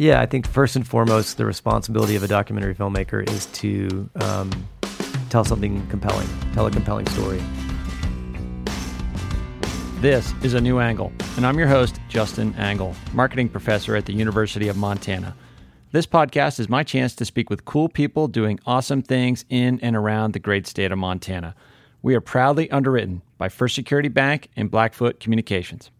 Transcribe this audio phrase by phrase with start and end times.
[0.00, 4.50] Yeah, I think first and foremost, the responsibility of a documentary filmmaker is to um,
[5.28, 7.42] tell something compelling, tell a compelling story.
[10.00, 14.14] This is A New Angle, and I'm your host, Justin Angle, marketing professor at the
[14.14, 15.36] University of Montana.
[15.92, 19.94] This podcast is my chance to speak with cool people doing awesome things in and
[19.94, 21.54] around the great state of Montana.
[22.00, 25.90] We are proudly underwritten by First Security Bank and Blackfoot Communications.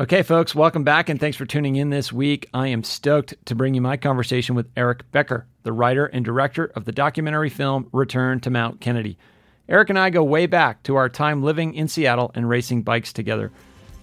[0.00, 2.48] Okay, folks, welcome back and thanks for tuning in this week.
[2.54, 6.66] I am stoked to bring you my conversation with Eric Becker, the writer and director
[6.76, 9.18] of the documentary film Return to Mount Kennedy.
[9.68, 13.12] Eric and I go way back to our time living in Seattle and racing bikes
[13.12, 13.50] together.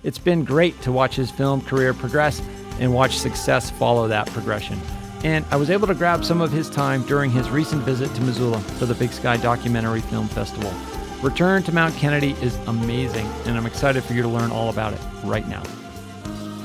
[0.04, 2.42] It's been great to watch his film career progress
[2.82, 4.78] and watch success follow that progression.
[5.24, 8.22] And I was able to grab some of his time during his recent visit to
[8.22, 10.74] Missoula for the Big Sky Documentary Film Festival.
[11.22, 14.92] Return to Mount Kennedy is amazing, and I'm excited for you to learn all about
[14.92, 15.64] it right now.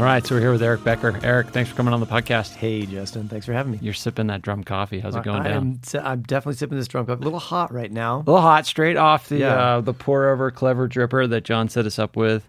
[0.00, 1.20] All right, so we're here with Eric Becker.
[1.22, 2.54] Eric, thanks for coming on the podcast.
[2.54, 3.78] Hey, Justin, thanks for having me.
[3.82, 4.98] You're sipping that drum coffee.
[4.98, 5.78] How's it going I, down?
[5.92, 7.20] I'm, I'm definitely sipping this drum coffee.
[7.20, 8.16] A little hot right now.
[8.16, 9.76] A little hot, straight off the Yeah.
[9.76, 12.48] uh, the pour over clever dripper that John set us up with.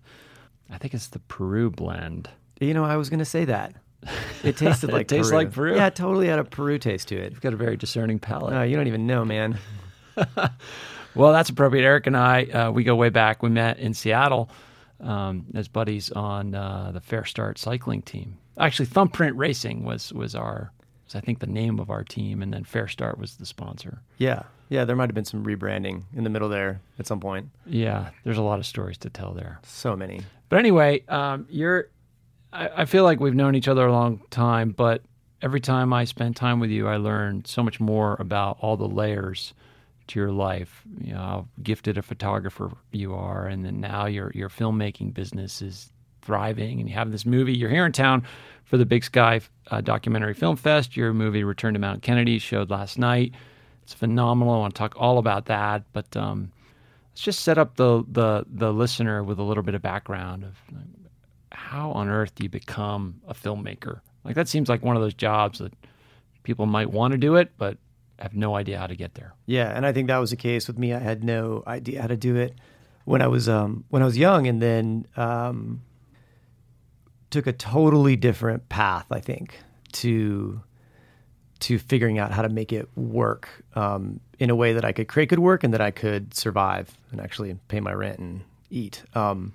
[0.72, 2.30] I think it's the Peru blend.
[2.62, 3.76] You know, I was going to say that.
[4.46, 5.38] It tasted It like tastes Peru.
[5.38, 5.76] like Peru?
[5.76, 7.34] Yeah, it totally had a Peru taste to it.
[7.34, 8.54] You've got a very discerning palate.
[8.54, 9.58] No, you don't even know, man.
[11.14, 11.84] Well, that's appropriate.
[11.84, 13.44] Eric and I, uh, we go way back.
[13.44, 14.50] We met in Seattle
[15.02, 18.38] um, as buddies on uh, the Fair Start cycling team.
[18.58, 20.72] Actually, Thumbprint Racing was was our,
[21.06, 24.02] was I think the name of our team, and then Fair Start was the sponsor.
[24.18, 27.50] Yeah, yeah, there might have been some rebranding in the middle there at some point.
[27.66, 29.60] Yeah, there's a lot of stories to tell there.
[29.64, 30.22] So many.
[30.50, 31.90] But anyway, um, you're.
[32.54, 35.02] I, I feel like we've known each other a long time, but
[35.42, 38.88] every time I spend time with you, I learn so much more about all the
[38.88, 39.54] layers
[40.12, 40.84] to your life.
[41.00, 45.62] You know, how gifted a photographer you are, and then now your your filmmaking business
[45.62, 47.54] is thriving, and you have this movie.
[47.54, 48.24] You're here in town
[48.64, 50.96] for the Big Sky uh, Documentary Film Fest.
[50.96, 53.34] Your movie Return to Mount Kennedy showed last night.
[53.84, 54.54] It's phenomenal.
[54.54, 56.16] I want to talk all about that, but.
[56.16, 56.52] Um,
[57.12, 60.56] let's just set up the the the listener with a little bit of background of
[60.72, 60.86] like,
[61.52, 64.00] how on earth do you become a filmmaker?
[64.24, 65.74] Like that seems like one of those jobs that
[66.44, 67.78] people might want to do it, but
[68.22, 69.34] have no idea how to get there.
[69.46, 70.94] Yeah, and I think that was the case with me.
[70.94, 72.56] I had no idea how to do it
[73.06, 75.82] when I was um, when I was young, and then um,
[77.30, 79.06] took a totally different path.
[79.12, 79.60] I think
[79.94, 80.62] to
[81.62, 85.08] to figuring out how to make it work um, in a way that I could
[85.08, 89.04] create good work and that I could survive and actually pay my rent and eat.
[89.14, 89.54] Um,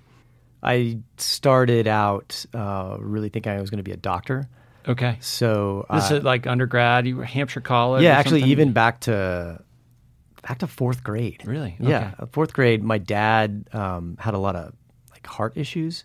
[0.63, 4.47] I started out uh, really thinking I was going to be a doctor.
[4.87, 5.17] Okay.
[5.19, 8.03] So This uh, is like undergrad, you were Hampshire College.
[8.03, 8.51] yeah, actually, something?
[8.51, 9.61] even back to
[10.47, 11.43] back to fourth grade.
[11.45, 11.75] Really?
[11.79, 12.83] Yeah, fourth grade.
[12.83, 14.73] My dad um, had a lot of
[15.11, 16.03] like heart issues,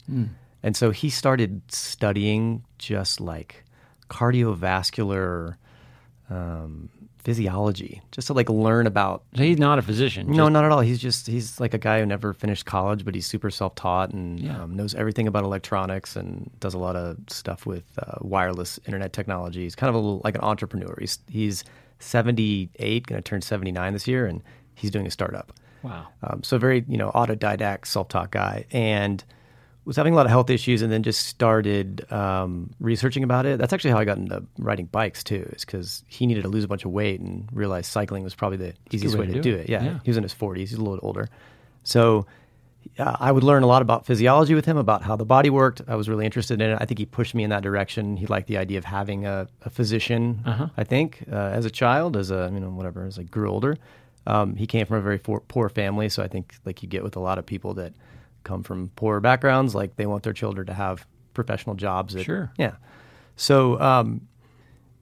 [0.63, 3.65] and so he started studying just like
[4.11, 5.57] cardiovascular
[6.31, 6.89] um,
[7.19, 9.23] physiology, just to like learn about.
[9.37, 10.27] So he's not a physician.
[10.29, 10.81] No, just- not at all.
[10.81, 14.41] He's just he's like a guy who never finished college, but he's super self-taught and
[14.41, 14.63] Yeah.
[14.63, 19.13] um, knows everything about electronics and does a lot of stuff with uh, wireless internet
[19.13, 19.63] technology.
[19.63, 20.97] He's kind of a little, like an entrepreneur.
[20.99, 21.65] He's he's
[21.99, 24.43] 78, going to turn 79 this year, and
[24.75, 25.53] he's doing a startup.
[25.83, 26.09] Wow.
[26.23, 29.23] Um, so very you know autodidact, self-taught guy, and
[29.85, 33.59] was having a lot of health issues, and then just started um, researching about it.
[33.59, 36.65] That's actually how I got into riding bikes too, is because he needed to lose
[36.65, 39.69] a bunch of weight and realized cycling was probably the easiest way, to do it.
[39.69, 39.99] Yeah, Yeah.
[40.05, 40.59] he was in his 40s.
[40.59, 41.29] He's a little older,
[41.85, 42.27] so.
[42.99, 45.83] Uh, I would learn a lot about physiology with him, about how the body worked.
[45.87, 46.79] I was really interested in it.
[46.81, 48.17] I think he pushed me in that direction.
[48.17, 50.43] He liked the idea of having a, a physician.
[50.45, 50.67] Uh-huh.
[50.77, 53.79] I think uh, as a child, as a you know whatever, as I grew older,
[54.27, 56.09] um, he came from a very poor, poor family.
[56.09, 57.93] So I think like you get with a lot of people that
[58.45, 62.15] come from poor backgrounds, like they want their children to have professional jobs.
[62.15, 62.53] That, Sure.
[62.59, 62.77] Yeah.
[63.37, 64.29] So um,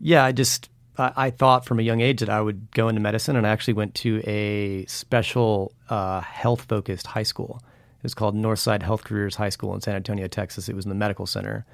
[0.01, 3.01] yeah, I just I, I thought from a young age that I would go into
[3.01, 7.61] medicine, and I actually went to a special uh, health focused high school.
[7.99, 10.69] It was called Northside Health Careers High School in San Antonio, Texas.
[10.69, 11.67] It was in the medical center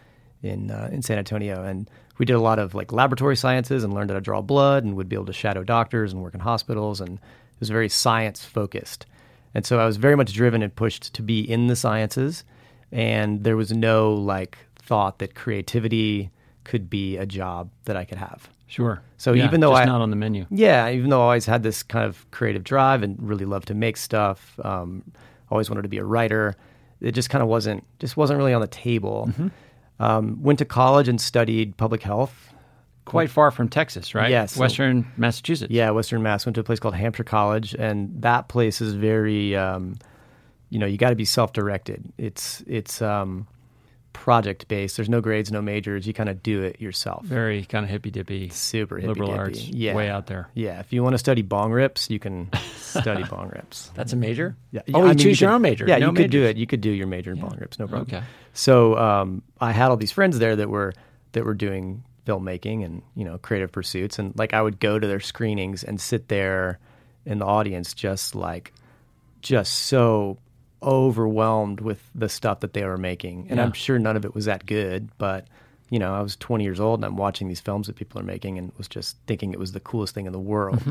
[0.43, 1.88] in uh, in San Antonio, and
[2.19, 4.96] we did a lot of like laboratory sciences and learned how to draw blood, and
[4.96, 8.44] would be able to shadow doctors and work in hospitals, and it was very science
[8.44, 9.06] focused.
[9.56, 12.44] And so I was very much driven and pushed to be in the sciences,
[12.93, 16.29] and there was no like thought that creativity
[16.64, 18.50] could be a job that I could have.
[18.67, 19.00] Sure.
[19.17, 20.44] So Yeah, even though just I- not on the menu.
[20.50, 23.75] Yeah, even though I always had this kind of creative drive and really loved to
[23.75, 25.03] make stuff, um,
[25.50, 26.55] always wanted to be a writer.
[27.00, 29.29] It just kind of wasn't just wasn't really on the table.
[29.31, 29.49] Mm-hmm.
[30.00, 32.52] Um, went to college and studied public health.
[33.06, 34.31] Quite far from Texas, right?
[34.31, 34.56] Yes.
[34.56, 35.70] Western Massachusetts.
[35.70, 36.44] Yeah, Western Mass.
[36.44, 39.94] Went to a place called Hampshire College, and that place is very, um,
[40.70, 42.12] you know, you got to be self-directed.
[42.19, 43.47] It's it's um,
[44.12, 44.97] project based.
[44.97, 46.06] There's no grades, no majors.
[46.06, 47.25] You kind of do it yourself.
[47.25, 48.49] Very kind of hippy dippy.
[48.49, 49.62] Super hippy liberal arts.
[49.69, 49.94] Yeah.
[49.94, 50.49] Way out there.
[50.55, 50.81] Yeah.
[50.81, 53.91] If you want to study bong rips, you can study bong rips.
[53.94, 54.56] That's a major.
[54.73, 54.81] Yeah.
[54.94, 55.87] Oh, I you mean, choose your could- own major.
[55.87, 56.56] Yeah, No you could do it.
[56.56, 58.09] You could do your major in bong rips, no problem.
[58.12, 58.26] Okay.
[58.52, 60.94] So um, I had all these friends there that were
[61.32, 65.06] that were doing filmmaking and you know creative pursuits, and like I would go to
[65.06, 66.78] their screenings and sit there
[67.25, 68.73] in the audience, just like
[69.43, 70.38] just so
[70.82, 73.64] overwhelmed with the stuff that they were making, and Yeah.
[73.64, 75.46] I'm sure none of it was that good, but.
[75.88, 78.25] You know, I was 20 years old and I'm watching these films that people are
[78.25, 80.82] making and was just thinking it was the coolest thing in the world.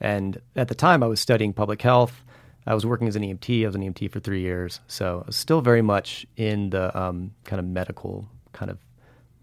[0.00, 2.24] And at the time, I was studying public health.
[2.66, 3.62] I was working as an EMT.
[3.62, 6.90] I was an EMT for three years, so I was still very much in the
[7.00, 8.78] um, kind of medical kind of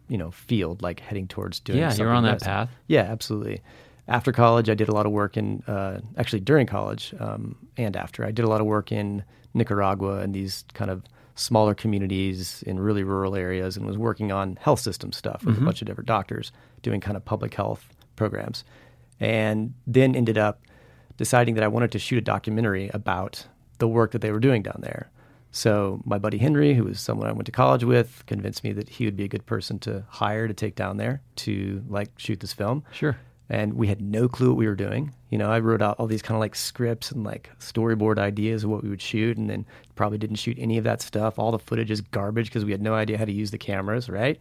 [0.09, 1.79] you know field, like heading towards doing.
[1.79, 2.69] Yeah, you're on that path.
[2.87, 3.61] Yeah, absolutely.
[4.07, 7.95] After college, I did a lot of work in uh, actually during college um, and
[7.95, 8.25] after.
[8.25, 9.23] I did a lot of work in
[9.53, 11.03] Nicaragua and these kind of
[11.35, 15.61] smaller communities in really rural areas, and was working on health system stuff with a
[15.61, 16.51] bunch of different doctors
[16.81, 18.65] doing kind of public health programs,
[19.19, 20.61] and then ended up
[21.15, 23.45] deciding that I wanted to shoot a documentary about
[23.77, 25.11] the work that they were doing down there.
[25.51, 28.89] So my buddy Henry, who was someone I went to college with, convinced me that
[28.89, 32.39] he would be a good person to hire to take down there to like shoot
[32.39, 32.83] this film.
[32.91, 33.17] Sure.
[33.51, 35.11] And we had no clue what we were doing.
[35.31, 38.63] You know, I wrote out all these kind of like scripts and like storyboard ideas
[38.63, 39.65] of what we would shoot, and then
[39.95, 41.39] probably didn't shoot any of that stuff.
[41.39, 44.07] All the footage is garbage because we had no idea how to use the cameras,
[44.07, 44.39] right?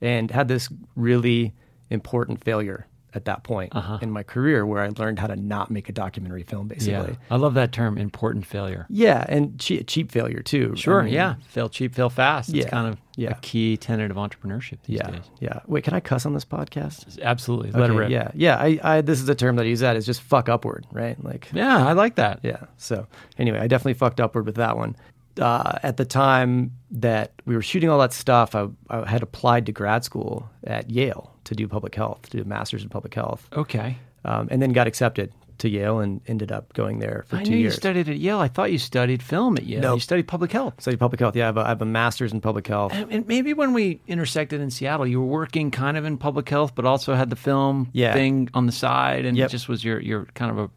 [0.00, 1.52] And had this really
[1.90, 3.98] important failure at that point Uh-huh.
[4.02, 6.92] in my career where I learned how to not make a documentary film, basically.
[7.12, 7.16] Yeah.
[7.30, 8.86] I love that term, important failure.
[8.88, 10.72] Yeah, and cheap, cheap failure too.
[10.74, 11.02] I Sure.
[11.02, 11.36] mean, yeah.
[11.48, 12.54] Fail cheap, fail fast.
[12.54, 13.30] It's kind of yeah.
[13.30, 15.22] a key tenet of entrepreneurship these Yeah, days.
[15.40, 15.60] yeah.
[15.66, 17.20] Wait, can I cuss on this podcast?
[17.22, 17.70] Absolutely.
[17.72, 18.10] Let it rip.
[18.10, 18.56] Yeah, yeah.
[18.58, 21.16] I, I, this is a term that I use that is just fuck upward, right?
[21.24, 22.40] Like, Yeah, I like that.
[22.42, 22.64] yeah.
[22.76, 23.06] So
[23.38, 24.94] anyway, I definitely fucked upward with that one.
[25.38, 29.66] Uh, at the time that we were shooting all that stuff, I, I had applied
[29.66, 33.14] to grad school at Yale to do public health, to do a master's in public
[33.14, 33.98] health, Okay.
[34.24, 37.50] um, and then got accepted to Yale and ended up going there for I two
[37.52, 37.74] knew years.
[37.74, 38.38] you studied at Yale.
[38.38, 39.80] I thought you studied film at Yale.
[39.80, 39.96] Nope.
[39.96, 40.74] You studied public health.
[40.80, 41.34] Studied public health.
[41.34, 42.92] Yeah, I have, a, I have a master's in public health.
[42.92, 46.48] And and maybe when we intersected in Seattle, you were working kind of in public
[46.48, 48.12] health, but also had the film Yeah.
[48.12, 49.48] thing on the side, and Yep.
[49.48, 50.70] it just was your your kind of a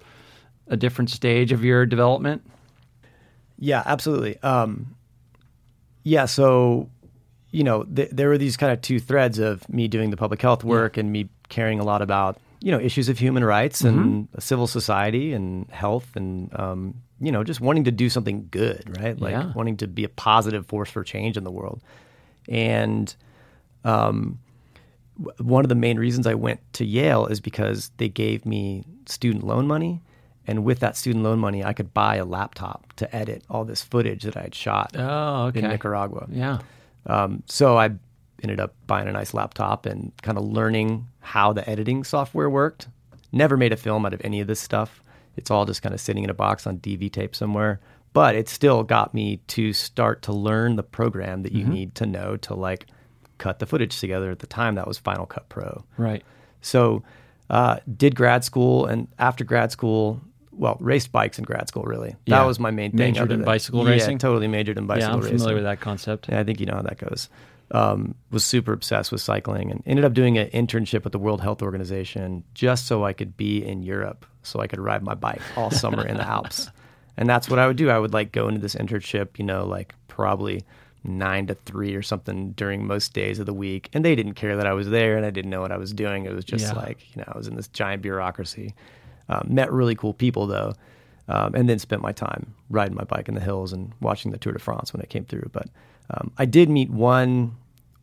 [0.74, 2.42] a different stage of your development.
[3.60, 4.42] Yeah, absolutely.
[4.42, 4.96] Um,
[6.04, 6.90] yeah, so
[7.52, 10.42] you know, th- there were these kind of two threads of me doing the public
[10.42, 14.28] health work and me caring a lot about you know issues of human rights and
[14.40, 19.20] civil society and health and um, you know just wanting to do something good, right?
[19.20, 19.52] Like Yeah.
[19.56, 21.82] wanting to be a positive force for change in the world.
[22.48, 23.14] And
[23.84, 24.40] um,
[25.22, 28.84] w- one of the main reasons I went to Yale is because they gave me
[29.06, 30.02] student loan money.
[30.50, 33.84] And with that student loan money, I could buy a laptop to edit all this
[33.84, 35.60] footage that I had shot Oh, okay.
[35.60, 36.26] in Nicaragua.
[36.32, 36.60] Yeah.
[37.06, 37.92] Um, so I
[38.42, 42.88] ended up buying a nice laptop and kind of learning how the editing software worked.
[43.32, 45.04] Never made a film out of any of this stuff.
[45.38, 47.80] It's all just kind of sitting in a box on DV tape somewhere.
[48.14, 52.08] But it still got me to start to learn the program that you need to
[52.08, 52.88] know to like
[53.38, 54.32] cut the footage together.
[54.32, 55.84] At the time, that was Final Cut Pro.
[55.96, 56.24] Right.
[56.62, 57.04] So,
[57.52, 60.22] uh, did grad school, and after grad school,
[60.60, 61.84] well, raced bikes in grad school.
[61.84, 62.40] Really, Yeah.
[62.40, 63.14] that was my main thing.
[63.14, 64.18] Majored in than- bicycle yeah, racing?
[64.20, 65.38] Totally majored in bicycle yeah, I'm racing.
[65.38, 66.28] familiar with that concept.
[66.30, 67.30] Yeah, I think you know how that goes.
[67.72, 71.40] Um, was super obsessed with cycling and ended up doing an internship with the World
[71.42, 75.42] Health Organization just so I could be in Europe, so I could ride my bike
[75.56, 76.70] all summer in the Alps.
[77.16, 77.90] And that's what I would do.
[77.92, 80.64] I would like go into this internship, you know, like probably
[81.04, 83.90] nine to three or something during most days of the week.
[83.94, 85.94] And they didn't care that I was there and I didn't know what I was
[85.94, 86.26] doing.
[86.26, 86.74] It was just Yeah.
[86.74, 88.74] like, you know, I was in this giant bureaucracy.
[89.30, 90.74] Um, met really cool people though,
[91.28, 94.38] um, and then spent my time riding my bike in the hills and watching the
[94.40, 95.50] Tour de France when it came through.
[95.52, 95.68] But
[96.10, 97.56] um, I did meet one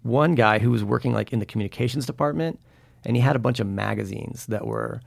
[0.03, 2.61] one guy who was working like in the communications department,
[3.05, 5.01] and he had a bunch of magazines that were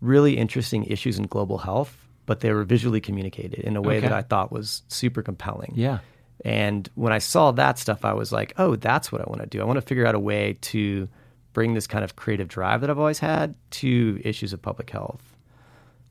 [0.00, 4.06] really interesting issues in global health, but they were visually communicated in a way Okay.
[4.08, 5.72] that I thought was super compelling.
[5.74, 5.98] Yeah.
[6.44, 9.46] And when I saw that stuff, I was like, oh, that's what I want to
[9.46, 9.60] do.
[9.60, 11.08] I want to figure out a way to
[11.52, 15.33] bring this kind of creative drive that I've always had to issues of public health.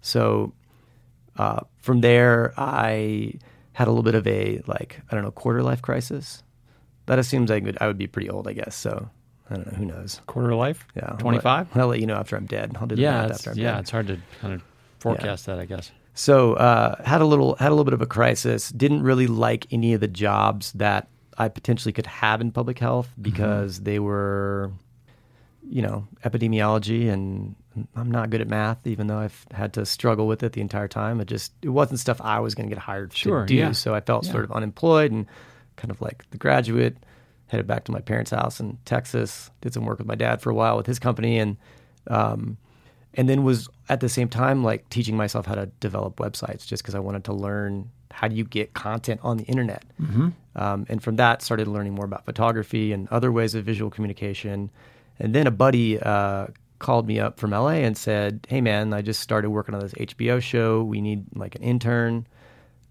[0.04, 0.54] So
[1.38, 3.34] uh, from there, I
[3.72, 6.44] had a little bit of a, like, I don't know, quarter life crisis.
[7.08, 8.76] That assumes I would, I would be pretty old, I guess.
[8.76, 9.10] So
[9.50, 9.78] I don't know.
[9.78, 10.22] Who knows?
[10.28, 10.86] Quarter life.
[10.96, 11.06] Yeah.
[11.08, 11.76] I'll 25?
[11.76, 12.78] I'll let you know after I'm dead.
[12.80, 13.22] I'll do the Yeah.
[13.24, 13.72] math after I'm yeah.
[13.72, 13.80] dead.
[13.80, 14.64] It's hard to kind of
[15.00, 15.92] forecast that, I guess.
[16.14, 18.70] So uh, had a little had a little bit of a crisis.
[18.70, 21.08] Didn't really like any of the jobs that
[21.40, 24.72] I potentially could have in public health because they were,
[25.68, 27.56] you know, epidemiology, and
[27.96, 28.86] I'm not good at math.
[28.86, 32.00] Even though I've had to struggle with it the entire time, it just it wasn't
[32.00, 33.56] stuff I was going to get hired Sure, to do.
[33.56, 33.72] yeah.
[33.72, 34.32] So I felt Yeah.
[34.32, 35.26] sort of unemployed and
[35.76, 36.98] kind of like the graduate
[37.48, 39.50] headed back to my parents' house in Texas.
[39.62, 41.58] Did some work with my dad for a while with his company, and
[42.08, 42.58] um,
[43.16, 46.84] and then was at the same time like teaching myself how to develop websites, just
[46.84, 49.84] because I wanted to learn how do you get content on the internet.
[50.02, 50.30] Mm-hmm.
[50.56, 54.70] Um, and from that, started learning more about photography and other ways of visual communication.
[55.20, 56.48] And then a buddy uh,
[56.80, 59.94] called me up from LA and said, "Hey man, I just started working on this
[59.94, 60.84] HBO show.
[60.84, 62.28] We need like an intern,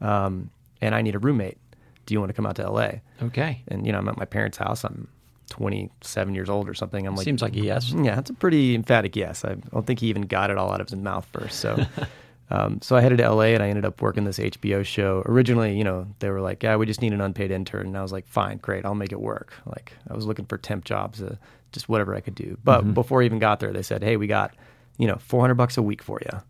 [0.00, 1.58] um, and I need a roommate.
[2.06, 3.62] Do you want to come out to LA?" Okay.
[3.68, 4.84] And you know, I'm at my parents' house.
[4.84, 5.08] I'm
[5.52, 7.06] 27 years old or something.
[7.06, 7.92] I'm like, Seems like a yes.
[7.92, 9.44] Yeah, it's a pretty emphatic yes.
[9.44, 11.60] I don't think he even got it all out of his mouth first.
[11.60, 11.84] So,
[12.50, 15.22] um, so I headed to LA and I ended up working this HBO show.
[15.26, 18.02] Originally, you know, they were like, "Yeah, we just need an unpaid intern," and I
[18.02, 21.22] was like, "Fine, great, I'll make it work." Like, I was looking for temp jobs,
[21.22, 21.36] uh,
[21.72, 22.56] just whatever I could do.
[22.64, 24.54] But before I even got there, they said, "Hey, we got,
[24.98, 26.40] you know, 400 bucks a week for you."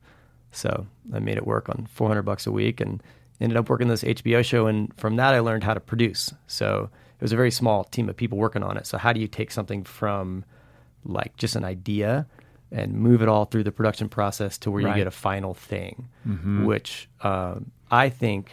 [0.51, 3.03] So I made it work on 400 bucks a week and
[3.41, 4.67] ended up working this HBO show.
[4.67, 6.33] And from that, I learned how to produce.
[6.47, 8.87] So it was a very small team of people working on it.
[8.87, 10.45] So how do you take something from
[11.05, 12.27] like just an idea
[12.71, 14.91] and move it all through the production process to where Right.
[14.93, 16.09] you get a final thing,
[16.65, 18.53] which um, I think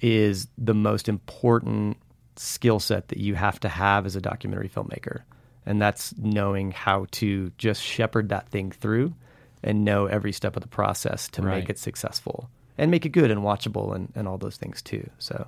[0.00, 1.96] is the most important
[2.38, 5.22] skill set that you have to have as a documentary filmmaker.
[5.64, 9.14] And that's knowing how to just shepherd that thing through
[9.62, 11.60] and know every step of the process to Right.
[11.60, 15.08] make it successful and make it good and watchable and, and all those things too.
[15.18, 15.46] So,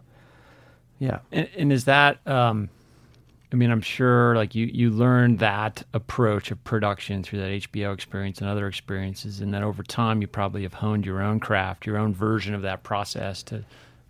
[0.99, 1.19] yeah.
[1.31, 2.27] And, and is that?
[2.27, 2.69] Um,
[3.53, 7.95] I mean, I'm sure like you you learned that approach of production through that HBO
[7.95, 11.87] experience and other experiences, and then over time you probably have honed your own craft,
[11.87, 13.65] your own version of that process to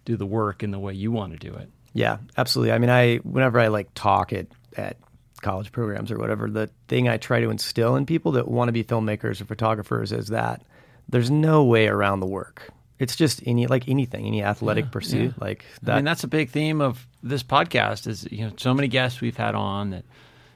[0.05, 1.69] do the work in the way you want to do it.
[1.93, 2.73] Yeah, absolutely.
[2.73, 4.97] I mean, I whenever I like talk at at
[5.41, 8.73] college programs or whatever, the thing I try to instill in people that want to
[8.73, 10.63] be filmmakers or photographers is that
[11.09, 12.71] there's no way around the work.
[12.99, 15.93] It's just any like anything, any athletic pursuit, like that.
[15.93, 18.07] I mean, that's a big theme of this podcast.
[18.07, 20.05] Is you know, so many guests we've had on that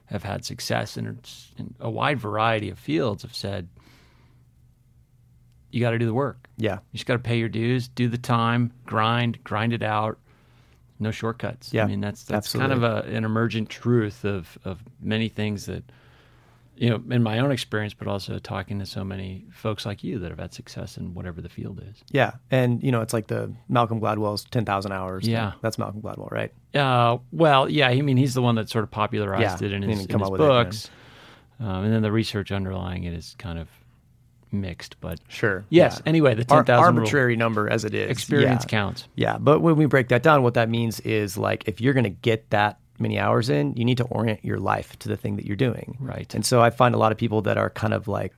[0.07, 1.07] have had success in,
[1.57, 3.69] in a wide variety of fields have said,
[5.71, 6.49] you got to do the work.
[6.59, 10.19] yeah, You just got to pay your dues, do the time, grind, grind it out.
[11.03, 11.73] No shortcuts.
[11.73, 12.77] Yeah, I mean that's that's absolutely.
[12.77, 15.83] kind of a, an emergent truth of of many things that
[16.77, 20.19] you know in my own experience, but also talking to so many folks like you
[20.21, 22.03] that have had success in whatever the field is.
[22.11, 25.25] yeah, and you know, it's like the Malcolm Gladwell's ten thousand hours.
[25.25, 25.35] thing.
[25.35, 25.53] Yeah.
[25.61, 26.53] that's Malcolm Gladwell, right?
[26.75, 29.83] Uh, well, yeah, I mean he's the one that sort of popularized Yeah, it in
[29.83, 30.91] his, in his with it, books,
[31.61, 33.69] um, and then the research underlying it is kind of
[34.53, 35.01] mixed.
[35.01, 35.65] But Sure.
[35.71, 36.09] yes, yeah.
[36.09, 38.11] anyway, the ten thousand arbitrary number as it is.
[38.11, 38.69] experience yeah.
[38.69, 39.09] counts.
[39.15, 42.05] Yeah, but when we break that down, what that means is like if you're going
[42.05, 45.37] to get that many hours in, you need to orient your life to the thing
[45.37, 45.97] that you're doing.
[46.01, 46.33] Right.
[46.35, 48.33] And so I find a lot of people that are kind of like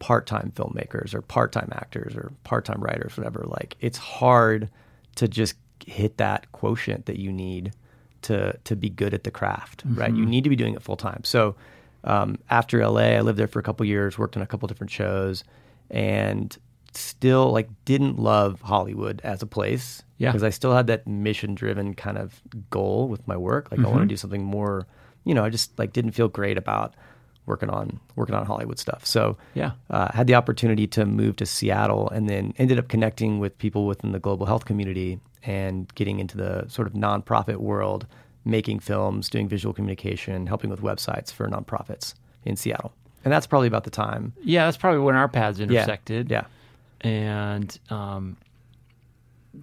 [0.00, 3.44] part-time filmmakers or part-time actors or part-time writers, whatever.
[3.46, 4.68] Like it's hard
[5.16, 5.54] to just
[5.86, 7.72] hit that quotient that you need
[8.22, 10.10] to to be good at the craft, right?
[10.10, 10.30] You mm-hmm.
[10.30, 11.22] need to be doing it full time.
[11.24, 11.56] So
[12.04, 14.90] um, after LA, I lived there for a couple years, worked on a couple different
[14.90, 15.44] shows,
[15.90, 16.56] and
[16.92, 20.02] still like didn't love Hollywood as a place.
[20.18, 20.30] Yeah.
[20.30, 23.70] Because I still had that mission driven kind of goal with my work.
[23.70, 24.86] Like I want to do something more,
[25.24, 26.94] you know, I just like didn't feel great about
[27.46, 29.06] working on working on Hollywood stuff.
[29.06, 29.72] So Yeah.
[29.88, 33.86] uh, had the opportunity to move to Seattle and then ended up connecting with people
[33.86, 38.06] within the global health community and getting into the sort of nonprofit world,
[38.44, 42.92] making films, doing visual communication, helping with websites for nonprofits in Seattle.
[43.24, 44.32] And that's probably about the time.
[44.42, 45.64] Yeah, that's probably when our paths Yeah.
[45.64, 46.30] intersected.
[46.30, 46.44] Yeah.
[47.02, 48.36] and um,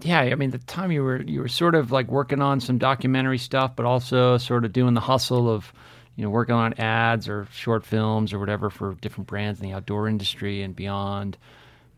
[0.02, 2.78] yeah, I mean, the time you were you were sort of like working on some
[2.78, 5.72] documentary stuff, but also sort of doing the hustle of
[6.16, 9.74] you know working on ads or short films or whatever for different brands in the
[9.74, 11.38] outdoor industry and beyond.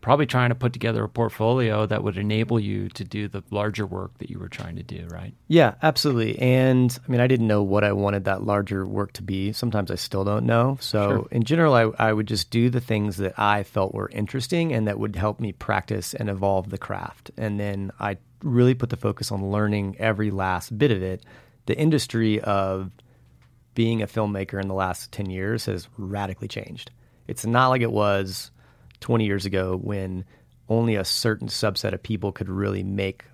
[0.00, 3.84] Probably trying to put together a portfolio that would enable you to do the larger
[3.84, 5.34] work that you were trying to do, right?
[5.48, 6.38] Yeah, absolutely.
[6.38, 9.52] And I mean, I didn't know what I wanted that larger work to be.
[9.52, 10.78] Sometimes I still don't know.
[10.80, 11.28] So, Sure.
[11.30, 14.86] in general, I, I would just do the things that I felt were interesting and
[14.88, 17.30] that would help me practice and evolve the craft.
[17.36, 21.24] And then I really put the focus on learning every last bit of it.
[21.66, 22.90] The industry of
[23.74, 26.90] being a filmmaker in the last 10 years has radically changed.
[27.28, 28.50] It's not like it was
[29.00, 30.24] 20 years ago when
[30.68, 33.24] only a certain subset of people could really make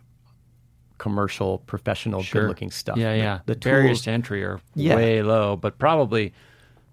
[0.98, 2.96] commercial, professional, good looking stuff.
[2.96, 3.38] Yeah, The- yeah.
[3.46, 4.96] The, barriers tools, to entry are Yeah.
[4.96, 6.32] way low, but probably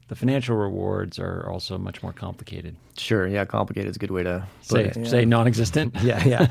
[0.10, 2.75] the financial rewards are also much more complicated.
[2.98, 4.98] sure, yeah, complicated is a good way to Say, it.
[4.98, 5.03] yeah.
[5.06, 5.96] say non-existent.
[6.03, 6.48] yeah, yeah.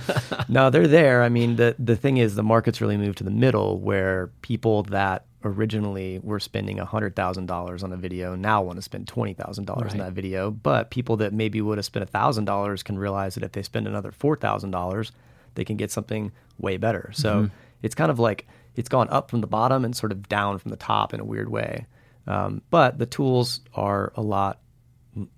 [0.48, 1.22] no, they're there.
[1.22, 4.84] I mean, the the thing is, the market's really moved to the middle, where people
[4.84, 9.08] that originally we were spending hundred thousand dollars on a video now want to spend
[9.08, 10.50] twenty thousand dollars on that video.
[10.50, 13.86] But people that maybe would have spent thousand dollars can realize that if they spend
[13.86, 15.12] another four thousand dollars,
[15.54, 17.10] they can get something way better.
[17.14, 17.54] So Mm-hmm.
[17.82, 20.70] it's kind of like it's gone up from the bottom and sort of down from
[20.70, 21.86] the top in a weird way.
[22.26, 24.60] Um, but the tools are a lot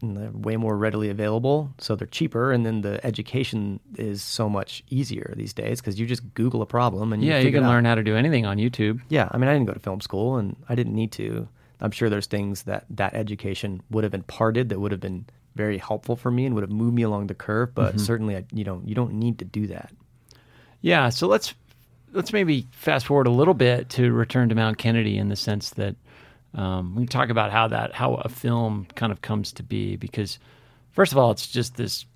[0.02, 5.34] way more readily available, so they're cheaper, and then the education is so much easier
[5.36, 7.94] these days because you just Google a problem and yeah, you, you can learn how
[7.94, 9.00] to do anything on YouTube.
[9.08, 11.48] Yeah, I mean, I didn't go to film school, and I didn't need to.
[11.80, 15.78] I'm sure there's things that that education would have imparted that would have been very
[15.78, 17.74] helpful for me and would have moved me along the curve.
[17.74, 17.98] But mm-hmm.
[17.98, 19.92] certainly, I, you know, you don't need to do that.
[20.80, 21.54] Yeah, so let's
[22.12, 25.70] let's maybe fast forward a little bit to return to Mount Kennedy in the sense
[25.70, 25.96] that
[26.54, 29.96] um, we can talk about how that how a film kind of comes to be
[29.96, 30.38] because
[30.92, 32.06] first of all, it's just this.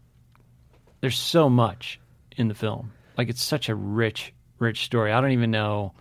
[1.00, 2.00] There's so much
[2.36, 2.92] in the film.
[3.16, 5.12] Like it's such a rich, rich story.
[5.12, 5.92] I don't even know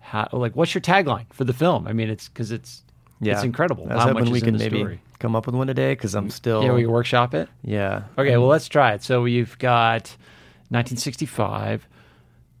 [0.00, 0.28] how.
[0.32, 1.86] Like, what's your tagline for the film?
[1.86, 2.82] I mean, it's because it's
[3.20, 3.34] yeah.
[3.34, 3.88] it's incredible.
[3.88, 5.00] How much we can maybe story.
[5.20, 6.64] come up with one today because I'm still.
[6.64, 7.48] Yeah, we can workshop it.
[7.62, 8.04] Yeah.
[8.18, 9.02] Okay, well, let's try it.
[9.04, 10.08] So you've got
[10.70, 11.86] 1965.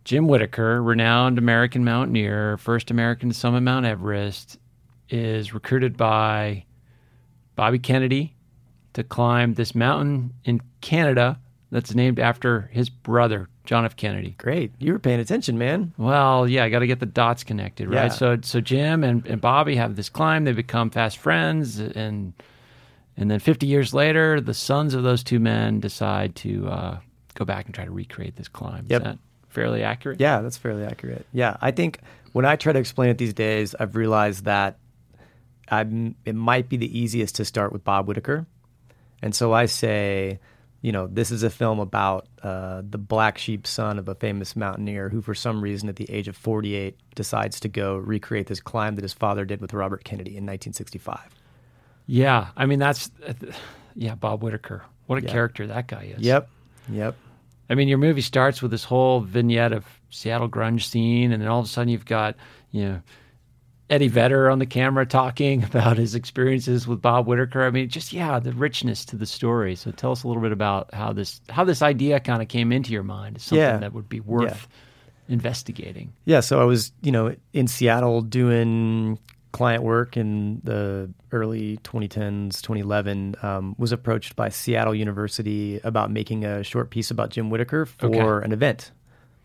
[0.04, 4.56] Jim Whittaker, renowned American mountaineer, first American to summit Mount Everest,
[5.08, 6.64] is recruited by
[7.54, 8.34] Bobby Kennedy
[8.94, 11.38] to climb this mountain in Canada
[11.70, 13.96] that's named after his brother, John F.
[13.96, 14.34] Kennedy.
[14.38, 14.72] Great.
[14.78, 15.92] You were paying attention, man.
[15.98, 18.04] Well, yeah, I got to get the dots connected, right?
[18.04, 18.08] Yeah.
[18.08, 22.32] So so Jim and, and Bobby have this climb, they become fast friends and
[23.16, 26.98] and then 50 years later, the sons of those two men decide to uh,
[27.34, 28.86] go back and try to recreate this climb.
[28.88, 29.00] Yep.
[29.00, 30.20] Is that fairly accurate?
[30.20, 31.26] Yeah, that's fairly accurate.
[31.32, 32.00] Yeah, I think
[32.32, 34.78] when I try to explain it these days, I've realized that
[35.68, 38.46] I'm, it might be the easiest to start with Bob Whittaker.
[39.22, 40.38] And so I say,
[40.82, 44.54] you know, this is a film about uh, the black sheep son of a famous
[44.54, 48.60] mountaineer who, for some reason, at the age of 48, decides to go recreate this
[48.60, 51.18] climb that his father did with Robert Kennedy in 1965.
[52.06, 52.48] Yeah.
[52.56, 53.32] I mean, that's, uh,
[53.94, 54.84] yeah, Bob Whittaker.
[55.06, 55.32] What a yeah.
[55.32, 56.20] character that guy is.
[56.20, 56.48] Yep.
[56.90, 57.16] Yep.
[57.68, 61.48] I mean, your movie starts with this whole vignette of Seattle grunge scene, and then
[61.48, 62.36] all of a sudden you've got,
[62.70, 63.02] you know,
[63.88, 67.64] Eddie Vedder on the camera talking about his experiences with Bob Whittaker.
[67.64, 69.76] I mean, just yeah, the richness to the story.
[69.76, 72.72] So tell us a little bit about how this how this idea kind of came
[72.72, 73.40] into your mind.
[73.40, 73.78] something yeah.
[73.78, 74.68] that would be worth
[75.28, 75.34] yeah.
[75.34, 76.12] investigating.
[76.24, 76.40] Yeah.
[76.40, 79.18] So I was you know in Seattle doing
[79.52, 83.36] client work in the early 2010s, 2011.
[83.42, 88.06] Um, was approached by Seattle University about making a short piece about Jim Whittaker for
[88.06, 88.44] okay.
[88.44, 88.90] an event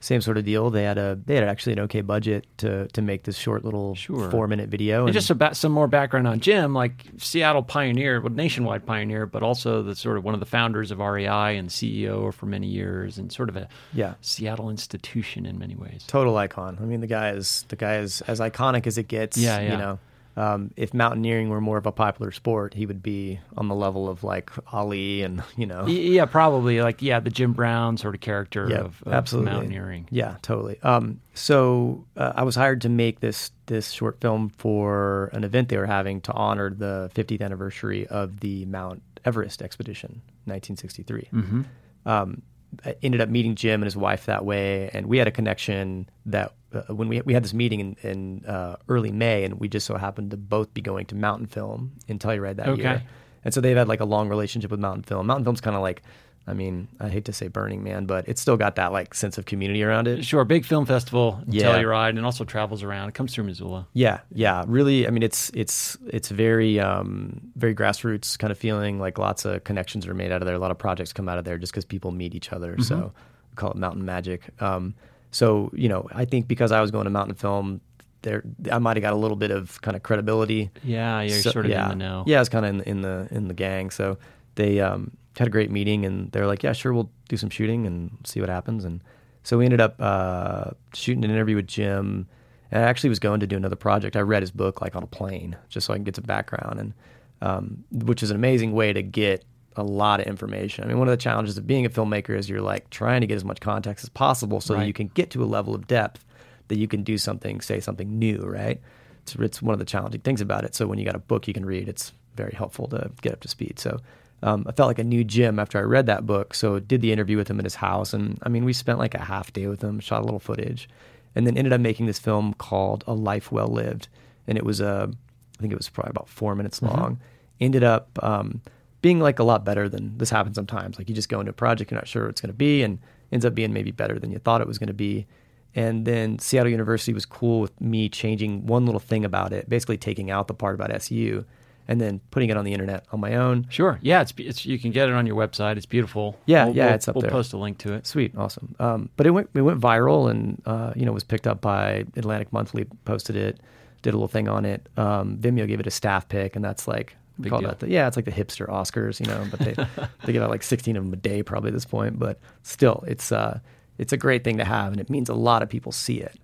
[0.01, 0.69] same sort of deal.
[0.71, 3.95] They had a they had actually an okay budget to to make this short little
[3.95, 4.29] sure.
[4.31, 5.01] four minute video.
[5.01, 9.25] And, and just about some more background on Jim, like Seattle pioneer, well, nationwide pioneer,
[9.27, 12.67] but also the sort of one of the founders of REI and CEO for many
[12.67, 16.03] years, and sort of a yeah Seattle institution in many ways.
[16.07, 16.77] Total icon.
[16.81, 19.37] I mean, the guy is the guy is as iconic as it gets.
[19.37, 19.71] Yeah, yeah.
[19.71, 19.99] You know,
[20.37, 24.07] um, if mountaineering were more of a popular sport, he would be on the level
[24.07, 25.85] of like Ali and you know.
[25.87, 29.51] Yeah, probably like yeah, the Jim Brown sort of character yeah, of, of absolutely.
[29.51, 30.07] mountaineering.
[30.09, 30.79] Yeah, totally.
[30.83, 35.69] Um, so uh, I was hired to make this this short film for an event
[35.69, 41.29] they were having to honor the 50th anniversary of the Mount Everest expedition, 1963.
[41.31, 41.61] Mm-hmm.
[42.05, 42.41] Um,
[42.85, 46.09] I ended up meeting Jim and his wife that way, and we had a connection
[46.25, 49.67] that uh, when we we had this meeting in, in uh, early May, and we
[49.67, 52.81] just so happened to both be going to Mountain Film in Telluride that okay.
[52.81, 53.03] year,
[53.43, 55.27] and so they've had like a long relationship with Mountain Film.
[55.27, 56.01] Mountain Film's kind of like
[56.47, 59.37] I mean, I hate to say Burning Man, but it's still got that like sense
[59.37, 60.25] of community around it.
[60.25, 61.65] Sure, big film festival, yeah.
[61.65, 63.09] Telluride, and also travels around.
[63.09, 63.87] It comes through Missoula.
[63.93, 65.07] Yeah, yeah, really.
[65.07, 68.99] I mean, it's it's it's very um, very grassroots kind of feeling.
[68.99, 70.55] Like lots of connections are made out of there.
[70.55, 72.73] A lot of projects come out of there just because people meet each other.
[72.73, 72.81] Mm-hmm.
[72.81, 73.13] So
[73.51, 74.49] we call it mountain magic.
[74.61, 74.95] Um,
[75.29, 77.81] so you know, I think because I was going to Mountain Film,
[78.23, 80.71] there I might have got a little bit of kind of credibility.
[80.83, 82.23] Yeah, you're so, sort of yeah, in the know.
[82.25, 83.91] Yeah, I was kind of in, in the in the gang.
[83.91, 84.17] So
[84.55, 87.87] they um, had a great meeting and they're like, yeah, sure, we'll do some shooting
[87.87, 88.85] and see what happens.
[88.85, 89.01] And
[89.43, 92.27] so we ended up uh, shooting an interview with Jim.
[92.71, 94.15] And I actually was going to do another project.
[94.15, 96.79] I read his book like on a plane just so I can get some background,
[96.79, 96.93] and
[97.41, 99.43] um, which is an amazing way to get
[99.75, 100.83] a lot of information.
[100.83, 103.27] I mean, one of the challenges of being a filmmaker is you're like trying to
[103.27, 104.81] get as much context as possible so right.
[104.81, 106.25] that you can get to a level of depth
[106.67, 108.79] that you can do something, say something new, right?
[109.23, 110.75] It's, it's one of the challenging things about it.
[110.75, 113.41] So when you got a book you can read, it's very helpful to get up
[113.41, 113.79] to speed.
[113.79, 113.99] So
[114.43, 116.53] um, I felt like a new Jim after I read that book.
[116.53, 119.13] So did the interview with him at his house, and I mean, we spent like
[119.13, 120.89] a half day with him, shot a little footage,
[121.35, 124.07] and then ended up making this film called A Life Well Lived,
[124.47, 126.99] and it was a, uh, I think it was probably about four minutes mm-hmm.
[126.99, 127.19] long.
[127.59, 128.61] Ended up um,
[129.01, 130.97] being like a lot better than this happens sometimes.
[130.97, 132.81] Like you just go into a project, you're not sure what it's going to be,
[132.81, 132.99] and
[133.31, 135.27] ends up being maybe better than you thought it was going to be.
[135.73, 139.97] And then Seattle University was cool with me changing one little thing about it, basically
[139.97, 141.45] taking out the part about SU
[141.91, 143.67] and then putting it on the internet on my own.
[143.69, 143.99] Sure.
[144.01, 145.77] Yeah, it's it's you can get it on your website.
[145.77, 146.37] It's beautiful.
[146.45, 147.31] Yeah, We'll- yeah, we'll- it's up we'll there.
[147.31, 148.07] post a link to it.
[148.07, 148.75] Sweet, awesome.
[148.79, 152.05] Um, but it went it went viral, and uh, you know was picked up by
[152.15, 153.59] Atlantic Monthly, posted it,
[154.01, 154.87] did a little thing on it.
[154.97, 157.69] Um, Vimeo gave it a staff pick, and that's like we Big call deal.
[157.69, 159.45] that the, yeah, it's like the hipster Oscars, you know.
[159.51, 159.73] But they
[160.25, 162.17] they give out like sixteen of them a day probably at this point.
[162.19, 163.59] But still, it's uh
[163.97, 166.37] it's a great thing to have, and it means a lot of people see it.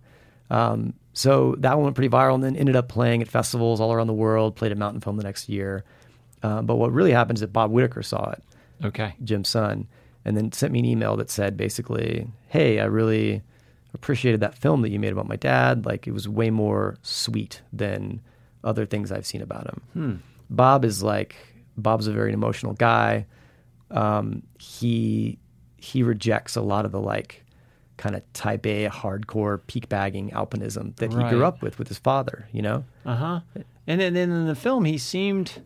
[0.49, 3.91] Um, so that one went pretty viral, and then ended up playing at festivals all
[3.91, 4.55] around the world.
[4.55, 5.83] Played at Mountain Film the next year.
[6.43, 8.43] Uh, but what really happened is that Bob Whittaker saw it.
[8.85, 9.15] Okay.
[9.23, 9.87] Jim's son,
[10.25, 13.41] and then sent me an email that said basically, "Hey, I really
[13.95, 15.87] appreciated that film that you made about my dad.
[15.87, 18.21] Like it was way more sweet than
[18.63, 19.81] other things I've seen about him."
[20.51, 21.35] Bob is like
[21.77, 23.25] Bob's a very emotional guy.
[23.89, 25.39] Um, he
[25.77, 27.43] he rejects a lot of the like
[27.97, 31.97] kind of type A hardcore peak bagging alpinism that he grew up with with his
[31.97, 32.47] father.
[32.51, 33.39] You know, Uh huh.
[33.87, 35.61] And then, then in the film, he seemed.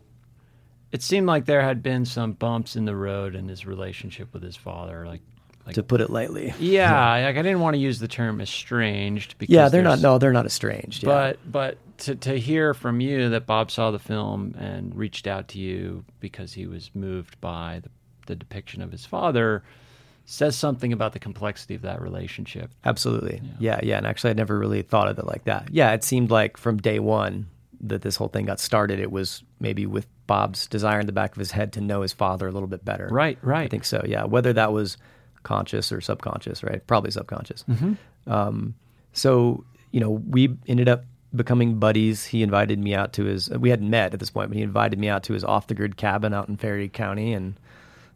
[0.92, 4.42] It seemed like there had been some bumps in the road in his relationship with
[4.42, 5.06] his father.
[5.06, 5.22] Like,
[5.64, 6.52] like to put it lightly.
[6.58, 10.00] yeah, like I didn't want to use the term estranged because Yeah, they're not.
[10.00, 11.02] No, they're not estranged.
[11.02, 11.08] yeah.
[11.08, 15.48] But but to to hear from you that Bob saw the film and reached out
[15.48, 17.88] to you because he was moved by the,
[18.26, 19.62] the depiction of his father
[20.24, 22.70] says something about the complexity of that relationship.
[22.84, 23.42] Absolutely.
[23.58, 23.80] Yeah.
[23.82, 25.68] yeah, And actually, I'd never really thought of it like that.
[25.70, 27.48] Yeah, it seemed like from day one
[27.80, 31.32] that this whole thing got started, it was maybe with Bob's desire in the back
[31.32, 33.08] of his head to know his father a little bit better.
[33.10, 33.64] Right, right.
[33.64, 34.02] I think so.
[34.06, 34.24] Yeah.
[34.24, 34.96] Whether that was
[35.42, 36.86] conscious or subconscious, right?
[36.86, 37.64] Probably subconscious.
[38.28, 38.74] Um,
[39.12, 41.04] so, you know, we ended up
[41.34, 42.24] becoming buddies.
[42.24, 44.98] He invited me out to his, we hadn't met at this point, but he invited
[44.98, 47.32] me out to his off the grid cabin out in Ferry County.
[47.32, 47.54] And,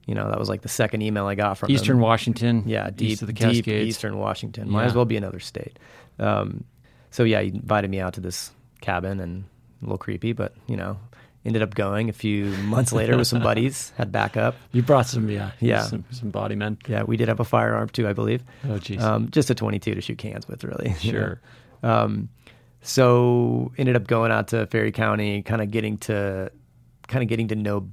[0.06, 1.70] you know, that was like the second email I got from.
[1.70, 3.88] Eastern Washington, Yeah, deep, east of the deep Cascades.
[3.88, 4.70] eastern Washington.
[4.70, 4.86] Might Yeah.
[4.88, 5.78] as well be another state.
[6.18, 6.64] Um,
[7.10, 9.44] so yeah, he invited me out to this cabin and
[9.82, 10.98] a little creepy, but you know,
[11.44, 14.54] ended up going a few months later with some buddies, had backup.
[14.72, 15.82] You brought some, yeah, Yeah.
[15.82, 16.78] some, some body men.
[16.88, 18.42] Yeah, we did have a firearm too, I believe.
[18.64, 19.00] Oh, jeez.
[19.00, 20.94] Um, just a 22 to shoot cans with, really.
[21.00, 21.18] you know.
[21.18, 21.40] Sure.
[21.82, 22.28] Um,
[22.82, 26.50] so ended up going out to Ferry County, kind of getting to,
[27.08, 27.88] kind of getting to know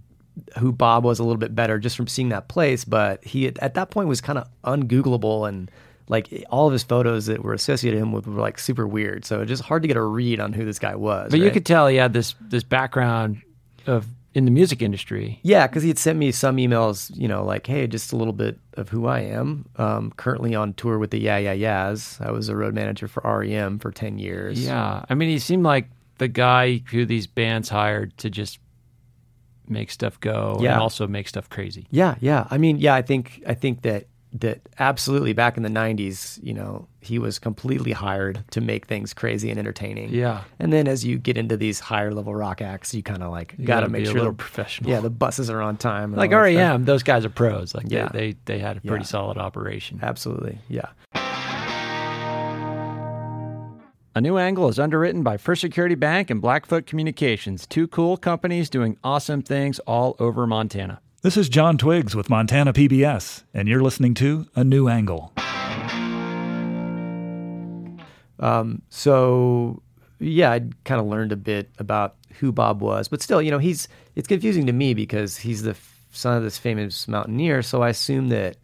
[0.58, 2.86] who Bob was a little bit better just from seeing that place.
[2.86, 5.69] But he at, at that point was kind of ungoogleable and
[6.10, 9.26] like all of his photos that were associated with him with were like super weird.
[9.26, 11.32] So it's just hard to get a read on who this guy was.
[11.32, 13.41] But you could tell he had this this background
[13.88, 15.39] of in the music industry.
[15.43, 18.34] Yeah, because he had sent me some emails, you know, like, hey, just a little
[18.34, 19.65] bit of who I am.
[19.78, 22.17] Um, currently on tour with the Yeah Yeah Yeahs.
[22.19, 24.63] I was a road manager for REM for 10 years.
[24.63, 28.60] Yeah, I mean, he seemed like the guy who these bands hired to just
[29.67, 30.73] make stuff go Yeah.
[30.73, 31.88] and also make stuff crazy.
[31.91, 32.47] Yeah, yeah.
[32.52, 36.56] I mean, yeah, I think I think that that absolutely back in the 90s, you
[36.56, 40.10] know, he was completely hired to make things crazy and entertaining.
[40.10, 40.41] Yeah.
[40.58, 43.56] And then as you get into these higher level rock acts, you kind of like
[43.58, 44.89] got gotta make sure they're professional.
[44.89, 46.15] Yeah, the buses are on time.
[46.15, 46.71] Like all that stuff.
[46.71, 47.76] REM, those guys are pros.
[47.76, 48.10] Like Yeah.
[48.12, 49.08] they, they they had a pretty Yeah.
[49.08, 49.99] solid operation.
[50.02, 50.58] Absolutely.
[50.67, 50.88] Yeah.
[54.15, 58.69] A New Angle is underwritten by First Security Bank and Blackfoot Communications, two cool companies
[58.69, 61.02] doing awesome things all over Montana.
[61.23, 65.34] This is John Twiggs with Montana PBS, and you're listening to A New Angle.
[68.38, 69.82] Um, so
[70.19, 73.58] yeah, I kind of learned a bit about who Bob was, but still, you know,
[73.58, 77.63] he's it's confusing to me because he's the f- son of this famous mountaineer.
[77.63, 78.58] So I assume that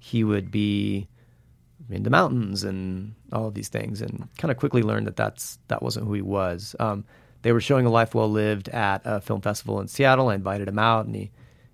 [0.00, 1.06] he would be
[1.88, 5.58] in the mountains and all of these things, and kind of quickly learned that that's
[5.68, 6.74] that wasn't who he was.
[6.80, 7.04] Um,
[7.42, 10.28] they were showing a life well lived at a film festival in Seattle.
[10.28, 11.30] I invited him out, and he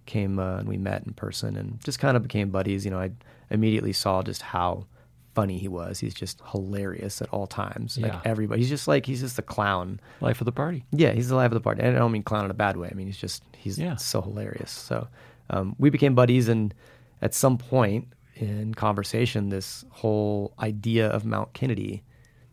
[0.06, 2.84] came uh, and we met in person, and just kind of became buddies.
[2.84, 3.10] You know, I
[3.50, 4.86] immediately saw just how
[5.34, 5.98] funny he was.
[5.98, 7.96] He's just hilarious at all times.
[7.96, 8.08] Yeah.
[8.08, 10.00] Like everybody, he's just like he's just a clown.
[10.20, 10.84] Life of the party.
[10.92, 11.82] Yeah, he's the life of the party.
[11.82, 12.88] And I don't mean clown in a bad way.
[12.90, 13.96] I mean he's just he's Yeah.
[13.96, 14.70] so hilarious.
[14.70, 15.08] So
[15.50, 16.74] um, we became buddies, and
[17.22, 18.08] at some point
[18.42, 22.02] in conversation, this whole idea of Mount Kennedy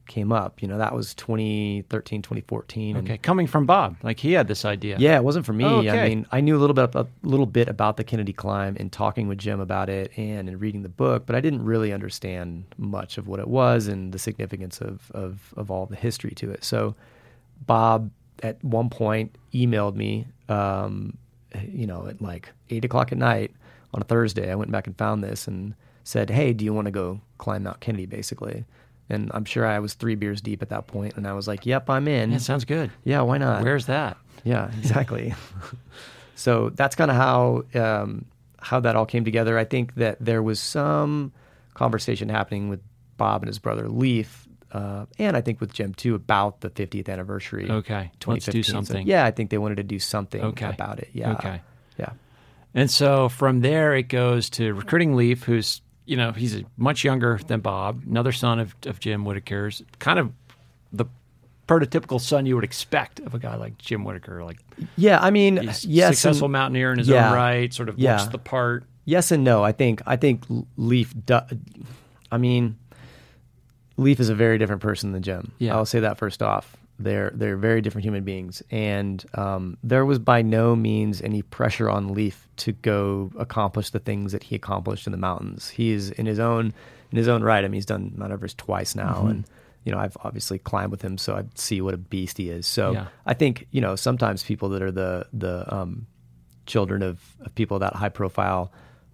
[0.06, 0.62] came up.
[0.62, 2.98] You know, that was 2013, 2014.
[2.98, 4.98] Okay, coming from Bob, like he had this idea.
[5.00, 5.64] yeah, it wasn't for me.
[5.64, 8.76] Oh, I mean, I knew a little bit a little bit about the Kennedy climb
[8.78, 11.92] in talking with Jim about it and in reading the book, but I didn't really
[11.92, 16.32] understand much of what it was and the significance of of, of all the history
[16.32, 16.64] to it.
[16.64, 16.96] So,
[17.66, 18.12] Bob
[18.44, 21.18] at one point emailed me, um,
[21.68, 23.52] you know, at like eight o'clock at night
[23.94, 24.52] on a Thursday.
[24.52, 27.64] I went back and found this and said, "Hey, do you want to go climb
[27.64, 28.66] Mount Kennedy?" Basically.
[29.12, 31.66] And I'm sure I was three beers deep at that point, and I was like,
[31.66, 32.92] "Yep, I'm in." that sounds good.
[33.04, 33.64] yeah, why not?
[33.64, 34.18] Where's that?
[34.44, 35.34] Yeah, exactly.
[36.36, 38.26] so that's kind of how um,
[38.60, 39.58] how that all came together.
[39.58, 41.32] I think that there was some
[41.74, 42.82] conversation happening with
[43.18, 47.10] Bob and his brother Leif uh, and I think with Jim too about the 50th
[47.10, 47.70] anniversary.
[47.70, 48.64] Okay, let's do 2015.
[48.64, 49.08] So, something.
[49.08, 50.70] yeah, I think they wanted to do something Okay.
[50.70, 51.10] about it.
[51.14, 51.34] Yeah.
[51.34, 51.62] Okay.
[52.74, 57.40] And so from there, it goes to recruiting Leif, who's you know he's much younger
[57.48, 60.32] than Bob, another son of, of Jim Whittaker's, kind of
[60.92, 61.06] the
[61.68, 64.58] prototypical son you would expect of a guy like Jim Whittaker, like
[64.98, 65.20] Yeah.
[65.22, 67.30] I mean, yes, successful and- mountaineer in his yeah.
[67.30, 68.18] own right, sort of Yeah.
[68.18, 68.86] looks the part.
[69.06, 69.64] yes and no.
[69.64, 70.44] I think I think
[70.78, 71.14] Leif.
[71.26, 71.40] Do,
[72.32, 72.76] I mean,
[73.98, 75.52] Leif is a very different person than Jim.
[75.60, 75.76] Yeah.
[75.76, 76.76] I'll say that first off.
[77.00, 81.90] They're they're very different human beings, and um, there was by no means any pressure
[81.90, 85.70] on Leif to go accomplish the things that he accomplished in the mountains.
[85.70, 86.74] He is in his own
[87.12, 87.64] in his own right.
[87.64, 89.28] I mean, he's done Mount Everest twice now, Mm-hmm.
[89.30, 89.46] and
[89.86, 92.68] you know I've obviously climbed with him, so I see what a beast he is.
[92.68, 93.08] So Yeah.
[93.26, 96.06] I think you know sometimes people that are the the um,
[96.66, 98.72] children of, of people that high profile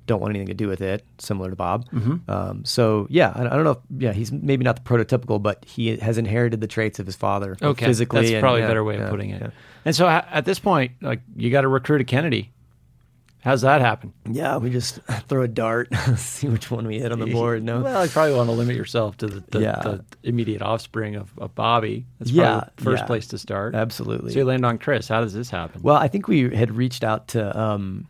[0.08, 1.90] don't want anything to do with it, similar to Bob.
[1.92, 2.30] Mm-hmm.
[2.32, 3.72] Um, so yeah, I, I don't know.
[3.72, 7.16] If, yeah, he's maybe not the prototypical, but he has inherited the traits of his
[7.16, 8.22] father Okay, physically.
[8.22, 9.42] that's and- probably yeah, a better way yeah, of putting it.
[9.42, 9.50] Yeah.
[9.86, 12.52] And so at this point, like you got to recruit a Kennedy.
[13.42, 14.12] How's that happen?
[14.28, 14.96] Yeah, we just
[15.28, 17.62] throw a dart, see which one we hit on the board.
[17.64, 19.80] No, Well, you probably want to limit yourself to the, the, Yeah.
[19.84, 22.08] the immediate offspring of, of Bobby.
[22.18, 23.08] That's probably Yeah, the first yeah.
[23.08, 23.76] place to start.
[23.76, 24.34] absolutely.
[24.34, 25.08] So you land on Chris.
[25.08, 25.82] How does this happen?
[25.84, 28.08] Well, I think we had reached out to um,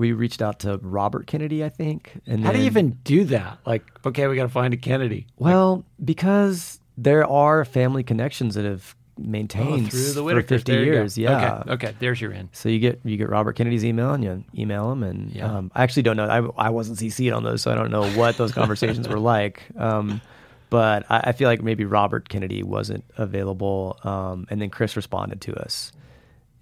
[0.00, 2.20] we reached out to Robert Kennedy, I think.
[2.26, 3.58] And How do you even do that?
[3.66, 5.26] Like, okay, we got to find a Kennedy.
[5.36, 10.80] Well, because there are family connections that have maintained Oh, through the for 50 There
[10.80, 10.84] go.
[10.90, 11.18] years.
[11.18, 11.58] Yeah.
[11.66, 11.72] Okay.
[11.72, 11.94] Okay.
[11.98, 12.48] There's your in.
[12.52, 15.54] So you get you get Robert Kennedy's email and you email him and Yeah.
[15.58, 16.24] um, I actually don't know
[16.56, 19.64] I, I wasn't CC'd on those so I don't know what those conversations were like
[19.76, 20.22] um,
[20.70, 25.42] but I, I feel like maybe Robert Kennedy wasn't available um, and then Chris responded
[25.42, 25.92] to us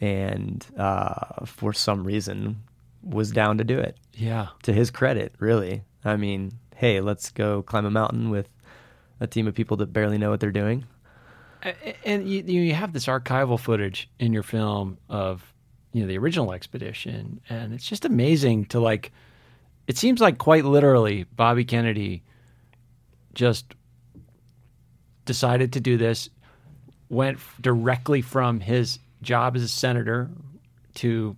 [0.01, 2.57] and uh, for some reason
[3.09, 4.49] was down to do it Yeah.
[4.62, 8.49] to his credit really I mean hey let's go climb a mountain with
[9.21, 10.85] a team of people that barely know what they're doing
[12.05, 15.53] And you, you have this archival footage in your film of,
[15.92, 19.11] you know, the original expedition, and it's just amazing to like.
[19.88, 22.23] It seems like quite literally, Bobby Kennedy
[23.35, 23.75] just
[25.25, 26.31] decided to do this,
[27.09, 30.31] went directly from his job as a senator
[30.94, 31.37] to,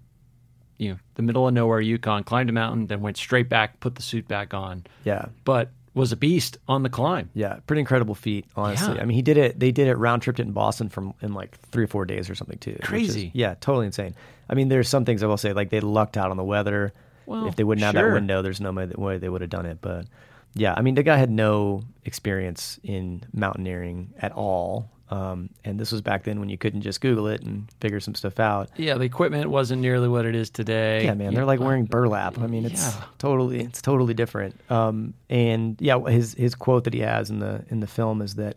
[0.80, 3.94] you know, the middle of nowhere, Yukon, climbed a mountain, then went straight back, put
[3.94, 7.28] the suit back on, yeah but was a beast on the climb.
[7.34, 8.94] Yeah, pretty incredible feat, honestly.
[8.94, 9.02] Yeah.
[9.02, 9.58] I mean, he did it.
[9.58, 12.30] They did it round tripped it in Boston from in like three or four days
[12.30, 12.70] or something too.
[12.72, 13.30] which is- Crazy.
[13.34, 14.14] yeah, totally insane.
[14.48, 16.92] I mean, there's some things I will say like they lucked out on the weather.
[17.26, 19.78] Well, if they wouldn't have that window, there's no way they would have done it.
[19.80, 20.06] But
[20.54, 24.90] yeah, I mean, the guy had no experience in mountaineering at all.
[25.10, 28.14] Um, and this was back then when you couldn't just Google it and figure some
[28.14, 28.70] stuff out.
[28.76, 31.04] Yeah, the equipment wasn't nearly what it is today.
[31.04, 32.38] Yeah, man, they're like wearing burlap.
[32.38, 33.04] I mean, it's Yeah.
[33.18, 34.54] totally it's totally different.
[34.70, 38.36] Um, and yeah, his his quote that he has in the in the film is
[38.36, 38.56] that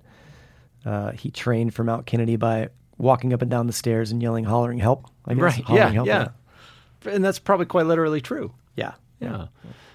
[0.85, 4.43] uh, he trained for Mount Kennedy by walking up and down the stairs and yelling,
[4.43, 5.33] hollering, "Help!" I.
[5.33, 5.63] Right.
[5.69, 5.89] Yeah.
[5.89, 6.27] "Help," Yeah.
[7.05, 8.53] And that's probably quite literally true.
[8.75, 9.47] yeah, Yeah.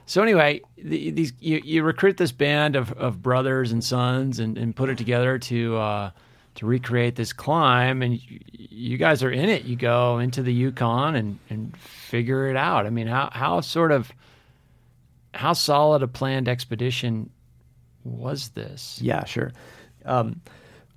[0.07, 4.59] So anyway, the, these you, you recruit this band of, of brothers and sons and,
[4.59, 6.11] and put it together to uh,
[6.59, 8.21] to recreate this climb, and
[8.53, 9.65] you, guys are in it.
[9.65, 12.85] You go into the Yukon and, and figure it out.
[12.85, 14.11] I mean, how how sort of
[15.35, 17.31] how solid a planned expedition
[18.03, 18.99] was this?
[19.01, 19.53] Yeah, sure.
[20.05, 20.41] Um,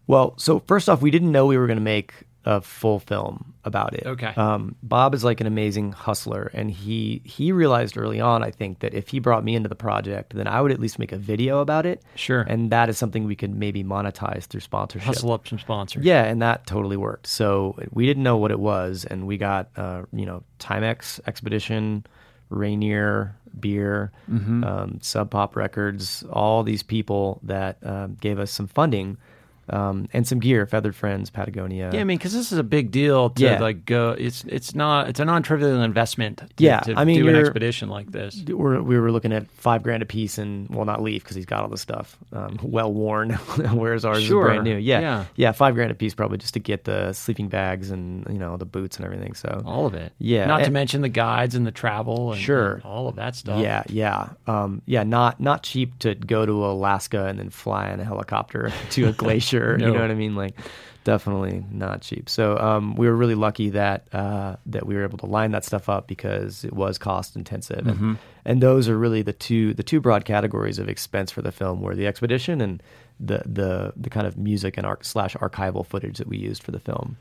[0.07, 3.50] well, so first off, we didn't know we were going to make a full film
[3.63, 4.05] about it.
[4.05, 4.33] Okay.
[4.35, 8.79] Um, Bob is like an amazing hustler, and he he realized early on, I think,
[8.79, 11.17] that if he brought me into the project, then I would at least make a
[11.17, 12.01] video about it.
[12.15, 12.41] Sure.
[12.41, 15.05] And that is something we could maybe monetize through sponsorship.
[15.05, 16.03] Hustle up some sponsors.
[16.03, 17.27] Yeah, and that totally worked.
[17.27, 22.05] So we didn't know what it was, and we got uh, you know Timex Expedition,
[22.49, 24.63] Rainier Beer, Mm-hmm.
[24.63, 29.17] um, Sub Pop Records, all these people that um, gave us some funding
[29.69, 30.65] um, and some gear.
[30.65, 31.91] Feathered Friends, Patagonia.
[31.93, 33.59] Yeah, I mean, because this is a big deal to Yeah.
[33.59, 34.11] like go.
[34.17, 36.37] It's it's not it's a non-trivial investment.
[36.37, 38.43] To, Yeah, to I mean, do an expedition like this.
[38.47, 41.45] we're, we were looking at five grand a piece, and well, not Leif because he's
[41.45, 43.31] got all the stuff um, well worn,
[43.73, 44.77] whereas ours Sure, is brand new.
[44.77, 45.25] Yeah, yeah.
[45.35, 48.57] yeah, five grand a piece probably just to get the sleeping bags and you know
[48.57, 49.33] the boots and everything.
[49.33, 50.11] So All of it.
[50.19, 52.31] Yeah, Not to mention the guides and the travel.
[52.33, 52.73] And, Sure.
[52.75, 53.59] and all of that stuff.
[53.61, 55.03] Yeah, yeah, um, yeah.
[55.03, 59.11] Not not cheap to go to Alaska and then fly in a helicopter to a
[59.11, 59.50] glacier.
[59.59, 59.87] No.
[59.87, 60.35] You know what I mean?
[60.35, 60.55] Like,
[61.03, 62.29] definitely not cheap.
[62.29, 65.65] So um, we were really lucky that uh, that we were able to line that
[65.65, 69.83] stuff up because it was cost intensive, and, and those are really the two the
[69.83, 72.81] two broad categories of expense for the film were the expedition and
[73.19, 76.71] the the the kind of music and arch slash archival footage that we used for
[76.71, 77.17] the film.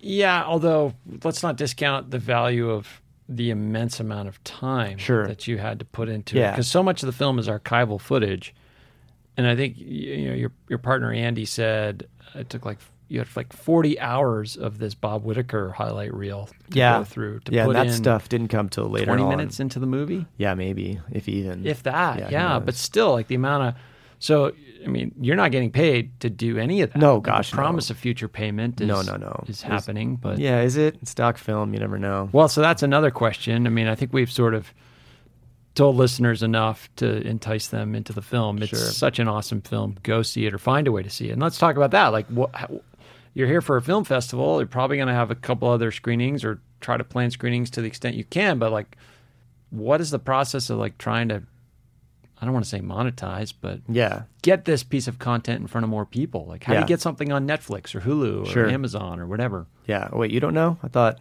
[0.00, 0.44] Yeah.
[0.44, 5.26] Although let's not discount the value of the immense amount of time Sure.
[5.26, 7.98] that you had to put into it because so much of the film is archival
[7.98, 8.54] footage.
[9.36, 13.18] And I think you know your your partner Andy said uh, it took like you
[13.18, 16.98] had like 40 hours of this Bob Whittaker highlight reel to yeah.
[16.98, 19.28] go through to yeah, put that in stuff didn't come till later 20 on.
[19.28, 20.26] minutes into the movie.
[20.38, 21.66] Yeah, maybe if even.
[21.66, 23.74] If that, Yeah, yeah, but still like the amount of
[24.18, 24.52] so
[24.84, 26.98] I mean, you're not getting paid to do any of that.
[26.98, 27.62] No, gosh, the no.
[27.62, 29.44] promise of future payment is No, no, no.
[29.46, 31.74] is happening, but yeah, is it It's stock film?
[31.74, 32.28] You never know.
[32.32, 33.66] Well, so that's another question.
[33.66, 34.72] I mean, I think we've sort of
[35.74, 38.58] told listeners enough to entice them into the film.
[38.62, 38.78] It's Sure.
[38.78, 39.96] such an awesome film.
[40.02, 41.32] Go see it or find a way to see it.
[41.32, 42.08] And let's talk about that.
[42.08, 42.80] Like, what, how,
[43.34, 44.58] you're here for a film festival.
[44.60, 47.80] You're probably going to have a couple other screenings or try to plan screenings to
[47.80, 48.58] the extent you can.
[48.60, 48.96] But like,
[49.70, 51.42] what is the process of like trying to?
[52.40, 55.84] I don't want to say monetize, but Yeah, get this piece of content in front
[55.84, 56.46] of more people.
[56.46, 58.68] Like, how do you get something on Netflix or Hulu or Sure.
[58.68, 59.66] Amazon or whatever?
[59.86, 60.08] yeah.
[60.12, 60.76] Wait, you don't know?
[60.82, 61.18] I thought.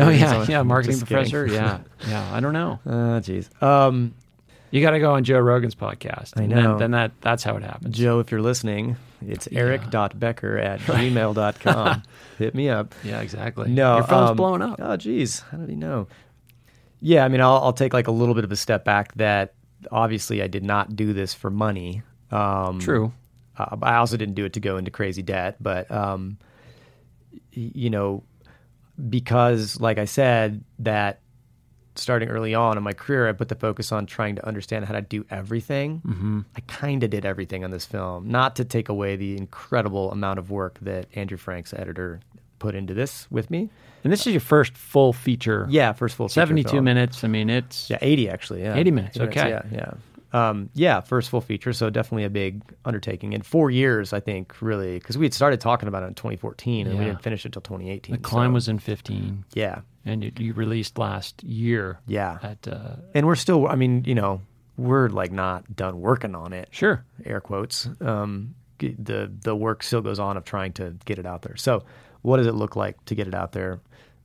[0.00, 1.46] Thought Oh yeah, yeah, marketing professor.
[1.52, 2.34] Yeah, yeah.
[2.34, 2.78] I don't know.
[2.86, 3.50] Ah, jeez.
[3.62, 4.14] Um,
[4.70, 6.32] You got to go on Joe Rogan's podcast.
[6.36, 6.62] I and know.
[6.72, 7.96] Then, then that that's how it happens.
[7.96, 9.60] Joe, if you're listening, it's Yeah.
[9.60, 12.02] eric.becker at gmail.com.
[12.38, 12.94] Hit me up.
[13.04, 13.70] Yeah, exactly.
[13.70, 14.78] No, your phone's um, blowing up.
[14.82, 16.06] Oh, geez, how did he know?
[17.00, 19.14] Yeah, I mean, I'll, I'll take like a little bit of a step back.
[19.14, 19.54] That
[19.92, 22.02] obviously I did not do this for money.
[22.30, 23.12] Um, True.
[23.56, 26.36] Uh, I also didn't do it to go into crazy debt, but um,
[27.56, 28.24] y- you know,
[29.08, 31.20] because like I said, that
[31.94, 34.94] starting early on in my career, I put the focus on trying to understand how
[34.94, 36.02] to do everything.
[36.06, 36.40] Mm-hmm.
[36.56, 40.38] I kind of did everything on this film, not to take away the incredible amount
[40.38, 42.20] of work that Andrew Frank's editor
[42.58, 43.70] put into this with me.
[44.04, 45.66] And this is your first full feature.
[45.68, 47.24] Yeah, first full feature seventy-two minutes.
[47.24, 48.62] I mean, it's Yeah, eighty actually.
[48.62, 49.48] Yeah, 80 minutes, okay.
[49.48, 49.94] Yeah, yeah.
[50.36, 53.32] Um, yeah, first full feature, so definitely a big undertaking.
[53.32, 56.86] In four years, I think, really, because we had started talking about it in 2014
[56.86, 58.14] and we didn't finish it until 2018.
[58.16, 62.00] the climb so- was in fifteen, yeah, and you, you released last year.
[62.06, 63.66] yeah, At uh, and we're still.
[63.66, 64.42] I mean, you know,
[64.76, 66.68] we're like not done working on it.
[66.70, 67.04] sure.
[67.24, 67.88] air quotes.
[68.02, 71.56] Um, the the work still goes on of trying to get it out there.
[71.56, 71.82] So,
[72.20, 73.80] what does it look like to get it out there?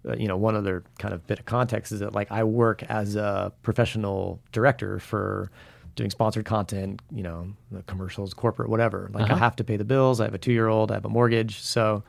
[0.05, 2.83] Uh, you know, one other kind of bit of context is that like I work
[2.83, 5.51] as a professional director for
[5.95, 7.01] doing sponsored content.
[7.11, 9.09] You know, the commercials, corporate, whatever.
[9.13, 9.35] Like I Uh-huh.
[9.37, 10.19] have to pay the bills.
[10.21, 10.91] I have a two year old.
[10.91, 11.59] I have a mortgage.
[11.59, 12.03] So,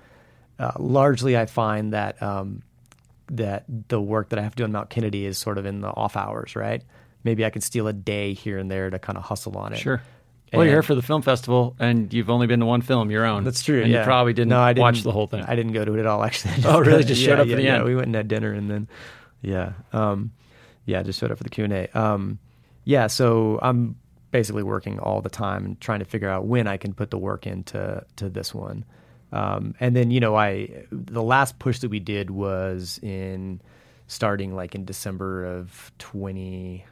[0.58, 2.62] uh, largely, I find that um,
[3.30, 5.80] that the work that I have to do on Mount Kennedy is sort of in
[5.80, 6.82] the off hours, right?
[7.24, 9.78] Maybe I can steal a day here and there to kind of hustle on it.
[9.78, 10.02] Sure.
[10.52, 13.24] Well, you're here for the film festival, and you've only been to one film, your
[13.24, 13.42] own.
[13.42, 13.80] That's true.
[13.80, 14.00] And yeah.
[14.00, 15.42] you probably didn't, no, I didn't watch the whole thing.
[15.48, 16.52] I didn't go to it at all, actually.
[16.66, 17.04] Oh, really?
[17.04, 17.74] Just showed Yeah, up for yeah, the yeah.
[17.76, 17.84] end?
[17.84, 18.86] We went and had dinner, and then
[19.40, 20.32] yeah, um,
[20.84, 21.98] yeah, just showed up for the Q and A.
[21.98, 22.38] Um,
[22.84, 23.96] yeah, so I'm
[24.30, 27.18] basically working all the time and trying to figure out when I can put the
[27.18, 28.84] work into to this one.
[29.30, 33.60] Um, and then you know, I the last push that we did was in
[34.06, 36.84] starting like in December of 20.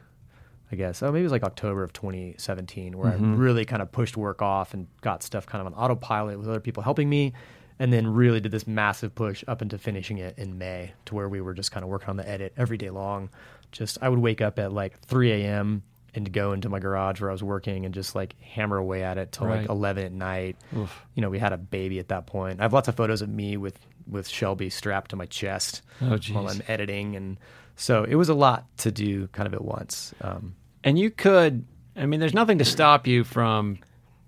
[0.73, 1.03] I guess.
[1.03, 4.41] Oh, maybe it was like October of 2017, where I really kind of pushed work
[4.41, 7.33] off and got stuff kind of on autopilot with other people helping me,
[7.77, 11.27] and then really did this massive push up into finishing it in May, to where
[11.27, 13.29] we were just kind of working on the edit every day long.
[13.71, 15.83] Just I would wake up at like 3 a.m.
[16.13, 19.17] and go into my garage where I was working and just like hammer away at
[19.17, 19.61] it till Right.
[19.61, 20.57] like 11 at night.
[20.73, 20.87] You
[21.21, 22.59] know, we had a baby at that point.
[22.59, 26.17] I have lots of photos of me with with Shelby strapped to my chest Oh,
[26.33, 26.49] while.
[26.49, 27.37] I'm editing, and
[27.75, 30.13] so it was a lot to do kind of at once.
[30.21, 31.63] Um, And you could,
[31.95, 33.77] I mean, there's nothing to stop you from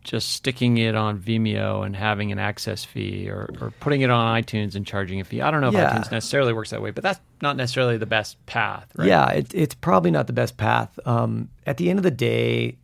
[0.04, 4.42] just sticking it on Vimeo and having an access fee or, or putting it on
[4.42, 5.42] iTunes and charging a fee.
[5.42, 5.92] I don't know if Yeah.
[5.98, 9.08] iTunes necessarily works that way, but that's not necessarily the best path, right?
[9.08, 11.00] Yeah, it, it's probably not the best path.
[11.06, 12.78] Um, at the end of the day,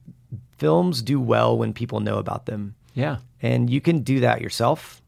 [0.58, 2.76] films do well when people know about them.
[2.94, 3.18] Yeah.
[3.42, 5.02] And you can do that yourself,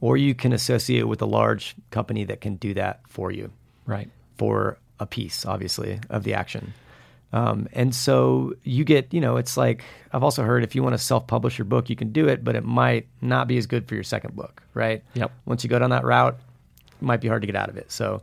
[0.00, 3.50] or you can associate with a large company that can do that for you
[3.86, 4.08] Right.
[4.36, 6.74] for a piece, obviously, of the action.
[7.32, 10.94] Um, and so you get, you know, it's like I've also heard if you want
[10.94, 13.66] to self publish your book, you can do it, but it might not be as
[13.66, 15.02] good for your second book, right?
[15.14, 15.32] Yep.
[15.44, 16.38] Once you go down that route,
[16.90, 17.92] it might be hard to get out of it.
[17.92, 18.22] So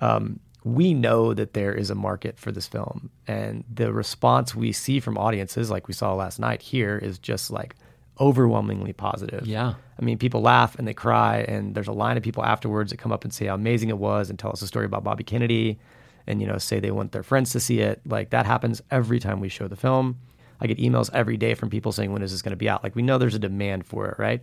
[0.00, 3.10] um, we know that there is a market for this film.
[3.26, 7.50] And the response we see from audiences, like we saw last night here, is just
[7.50, 7.74] like
[8.20, 9.46] overwhelmingly positive.
[9.46, 9.74] Yeah.
[9.98, 12.98] I mean, people laugh and they cry, and there's a line of people afterwards that
[12.98, 15.24] come up and say how amazing it was and tell us a story about Bobby
[15.24, 15.78] Kennedy
[16.26, 18.00] and, you know, say they want their friends to see it.
[18.06, 20.18] Like that happens every time we show the film.
[20.60, 22.82] I get emails every day from people saying, when is this going to be out?
[22.82, 24.42] Like we know there's a demand for it, right?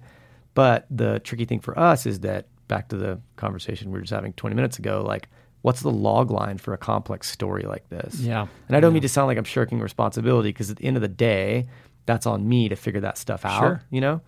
[0.54, 4.14] But the tricky thing for us is that back to the conversation we were just
[4.14, 5.30] having 20 minutes ago, like,
[5.62, 8.20] what's the log line for a complex story like this?
[8.20, 8.48] Yeah.
[8.68, 11.02] And I don't mean to sound like I'm shirking responsibility because at the end of
[11.02, 11.68] the day,
[12.06, 13.84] that's on me to figure that stuff out, Sure.
[13.92, 14.22] you know?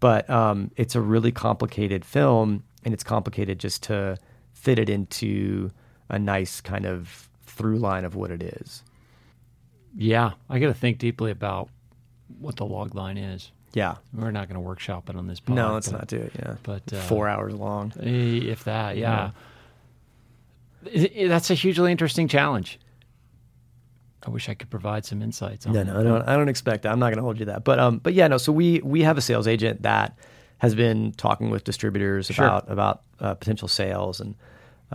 [0.00, 4.18] But um, it's a really complicated film and it's complicated just to
[4.52, 5.70] fit it into
[6.14, 8.82] a nice kind of through line of what it is.
[9.96, 10.32] Yeah.
[10.48, 11.68] I got to think deeply about
[12.40, 13.50] what the log line is.
[13.74, 13.96] Yeah.
[14.12, 15.56] We're not going to workshop it on this pod.
[15.56, 16.32] No, let's but- not do it.
[16.38, 16.56] Yeah.
[16.62, 17.92] But uh, Four hours long.
[18.00, 18.06] eh,
[18.50, 19.30] if that, yeah.
[20.86, 22.78] I- I- that's a hugely interesting challenge.
[24.26, 26.22] I wish I could provide some insights on No, no, I don't.
[26.22, 26.92] I don't expect that.
[26.92, 27.62] I'm not going to hold you that.
[27.62, 28.38] But um, but yeah, no.
[28.38, 30.16] So we we have a sales agent that
[30.58, 32.46] has been talking with distributors Sure.
[32.46, 34.34] about about uh, potential sales, and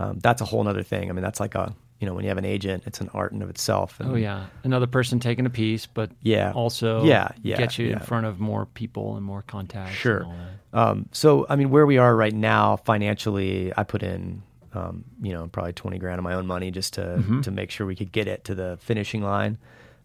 [0.00, 1.10] um, that's a whole other thing.
[1.10, 3.32] I mean, that's like a you know when you have an agent, it's an art
[3.32, 4.00] in of itself.
[4.00, 6.52] And Oh yeah, another person taking a piece, but Yeah.
[6.54, 9.96] also Yeah, yeah, get you in front of more people and more contacts.
[9.96, 10.26] Sure.
[10.72, 14.42] Um, so I mean, where we are right now financially, I put in
[14.72, 17.40] um, you know probably twenty grand of my own money just to Mm-hmm.
[17.42, 19.58] to make sure we could get it to the finishing line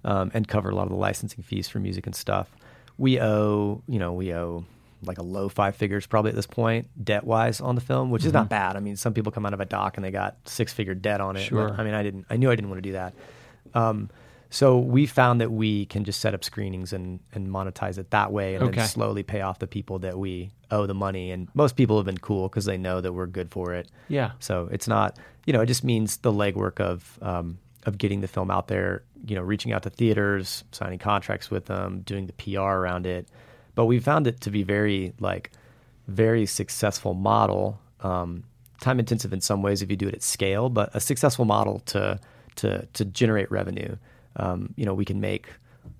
[0.03, 2.49] um, and cover a lot of the licensing fees for music and stuff.
[2.97, 4.65] We owe you know we owe
[5.03, 8.23] like a low five figures probably at this point debt wise on the film, which
[8.23, 8.37] is Mm-hmm.
[8.37, 8.75] not bad.
[8.75, 11.21] I mean, some people come out of a doc and they got six figure debt
[11.21, 11.39] on it.
[11.41, 11.75] but, Sure.
[11.77, 12.25] I mean, I didn't.
[12.29, 13.13] I knew I didn't want to do that.
[13.73, 14.09] Um,
[14.49, 18.31] so we found that we can just set up screenings and, and monetize it that
[18.31, 18.77] way, and Okay.
[18.77, 21.31] then slowly pay off the people that we owe the money.
[21.31, 23.89] And most people have been cool because they know that we're good for it.
[24.07, 24.31] Yeah.
[24.39, 28.27] So it's not, you know, it just means the legwork of um, of getting the
[28.27, 29.03] film out there.
[29.27, 33.27] You know, reaching out to theaters, signing contracts with them, doing the PR around it.
[33.75, 35.51] But we found it to be very like
[36.07, 37.79] very successful model.
[38.01, 38.43] Um,
[38.81, 41.79] time intensive in some ways if you do it at scale, but a successful model
[41.87, 42.19] to
[42.57, 43.95] to to generate revenue.
[44.37, 45.47] Um, you know, we can make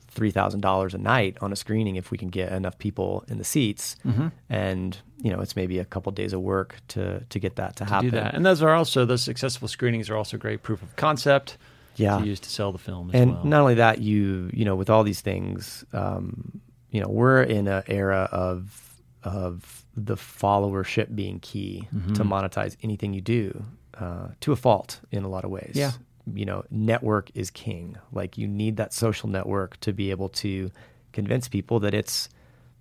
[0.08, 3.38] three thousand dollars a night on a screening if we can get enough people in
[3.38, 4.28] the seats, Mm-hmm.
[4.50, 7.76] and you know, it's maybe a couple of days of work to to get that
[7.78, 8.10] to, Do happen.
[8.12, 11.58] that, and those are also those successful screenings are also great proof of concept.
[11.98, 12.20] Yeah.
[12.20, 13.46] To use to sell the film as and well.
[13.46, 16.60] not only that, you you know, with all these things, um,
[16.96, 18.82] you know, we're in an era of
[19.24, 22.14] of the followership being key Mm-hmm.
[22.14, 23.64] to monetize anything you do
[24.04, 25.72] uh, to a fault in a lot of ways.
[25.74, 25.92] Yeah.
[26.34, 27.98] you know, network is king.
[28.12, 30.72] Like you need that social network to be able to
[31.12, 32.30] convince people that it's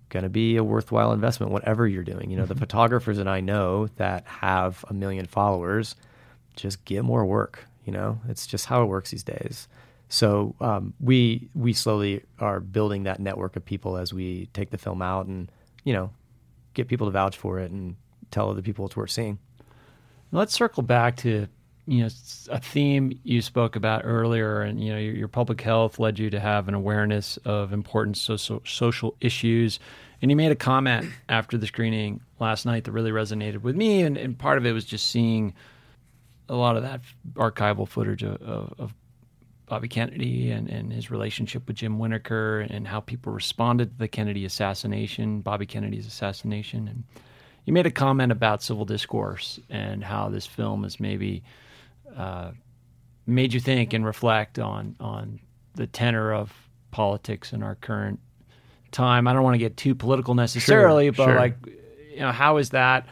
[0.09, 2.29] going to be a worthwhile investment, whatever you're doing.
[2.31, 2.53] You know, Mm-hmm.
[2.53, 5.95] the photographers that I know that have a million followers
[6.55, 7.65] just get more work.
[7.85, 9.67] You know, it's just how it works these days.
[10.09, 14.77] So um, we we slowly are building that network of people as we take the
[14.77, 15.51] film out and
[15.83, 16.11] you know
[16.73, 17.95] get people to vouch for it and
[18.31, 19.39] tell other people it's worth seeing.
[20.31, 21.47] Let's circle back to
[21.87, 22.09] you know
[22.49, 26.29] a theme you spoke about earlier, and you know your, your public health led you
[26.29, 29.79] to have an awareness of important social social issues,
[30.21, 34.01] and you made a comment after the screening last night that really resonated with me,
[34.01, 35.53] and, and part of it was just seeing
[36.49, 37.01] a lot of that
[37.33, 38.93] archival footage of, of, of
[39.65, 44.07] Bobby Kennedy and, and his relationship with Jim Whittaker and how people responded to the
[44.07, 46.87] Kennedy assassination, Bobby Kennedy's assassination.
[46.87, 47.03] And
[47.65, 51.43] you made a comment about civil discourse and how this film has maybe
[52.15, 52.51] uh,
[53.25, 55.39] made you think and reflect on on
[55.73, 56.53] the tenor of
[56.91, 58.19] politics in our current
[58.91, 59.27] time.
[59.27, 61.35] I don't want to get too political necessarily, but sure.
[61.35, 61.57] like,
[62.11, 63.07] you know, how is that?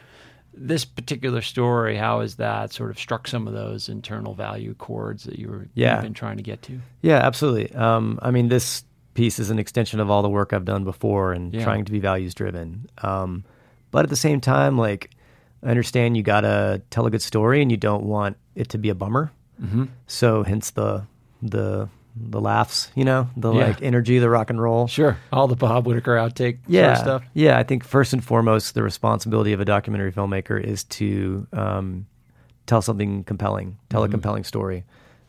[0.56, 5.24] This particular story, how has that sort of struck some of those internal value chords
[5.24, 5.96] that you were Yeah.
[5.96, 6.80] you've been trying to get to?
[7.02, 7.74] Yeah, absolutely.
[7.76, 8.84] Um, I mean, this
[9.16, 11.64] piece is an extension of all the work I've done before and Yeah.
[11.64, 12.88] trying to be values driven.
[13.02, 13.44] Um,
[13.92, 15.10] but at the same time, like,
[15.64, 18.78] I understand you got to tell a good story and you don't want it to
[18.78, 19.32] be a bummer.
[19.62, 19.86] Mm-hmm.
[20.08, 21.04] So, hence the
[21.42, 23.66] the the laughs, you know, the Yeah.
[23.68, 24.88] like energy, the rock and roll.
[24.88, 27.24] Sure, all the Bob Whittaker outtake sort of yeah, stuff.
[27.34, 32.06] Yeah, I think first and foremost, the responsibility of a documentary filmmaker is to um,
[32.68, 34.10] tell something compelling, tell Mm-hmm.
[34.10, 34.84] a compelling story.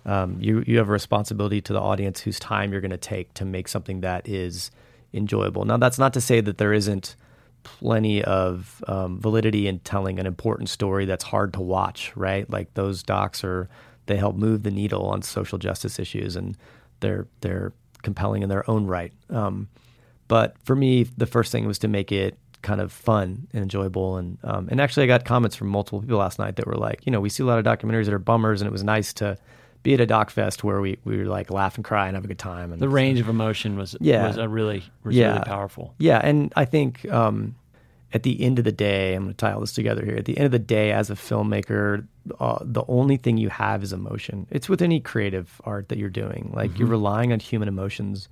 [0.07, 3.33] Um, you you have a responsibility to the audience whose time you're going to take
[3.35, 4.71] to make something that is
[5.15, 5.65] enjoyable.
[5.65, 7.17] Now, that's not to say that there isn't
[7.63, 12.49] plenty of um, validity in telling an important story that's hard to watch, right?
[12.51, 13.71] Like those docs are
[14.07, 16.57] they help move the needle on social justice issues, and
[17.01, 19.13] they're they're compelling in their own right.
[19.31, 19.69] Um,
[20.29, 24.17] but for me, the first thing was to make it kind of fun and enjoyable.
[24.17, 27.05] And um, and actually, I got comments from multiple people last night that were like,
[27.07, 29.13] you know, we see a lot of documentaries that are bummers, and it was nice
[29.15, 29.37] to
[29.83, 32.25] be at a doc fest where we, we were like laugh and cry and have
[32.25, 32.73] a good time.
[32.73, 34.27] And The range of emotion was Yeah.
[34.27, 35.33] was a really was Yeah.
[35.33, 35.95] really powerful.
[35.99, 37.55] yeah, and I think um,
[38.15, 40.17] at the end of the day, I'm going to tie all this together here.
[40.17, 42.07] At the end of the day, as a filmmaker,
[42.39, 44.47] uh, the only thing you have is emotion.
[44.51, 46.53] It's with any creative art that you're doing.
[46.55, 48.29] Like you're relying on human emotions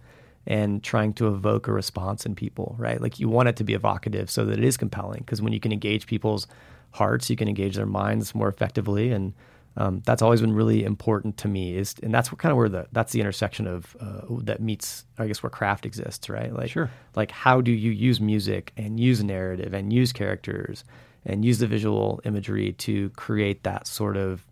[0.47, 3.01] and trying to evoke a response in people, right?
[3.01, 5.21] Like you want it to be evocative so that it is compelling.
[5.21, 6.47] Because when you can engage people's
[6.93, 9.35] hearts, you can engage their minds more effectively, and
[9.77, 11.77] um, that's always been really important to me.
[11.77, 15.05] Is and that's what kind of where the that's the intersection of uh, that meets,
[15.19, 16.53] I guess, where craft exists, right?
[16.53, 16.91] Like Sure.
[17.15, 20.85] like how do you use music and use narrative and use characters
[21.25, 24.45] and use the visual imagery to create that sort of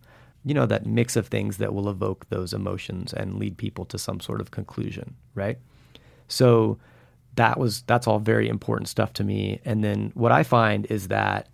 [0.45, 3.99] you know that mix of things that will evoke those emotions and lead people to
[3.99, 5.59] some sort of conclusion right
[6.29, 6.79] so
[7.37, 9.61] that was that's all very important stuff to me.
[9.65, 11.49] And then what I find is that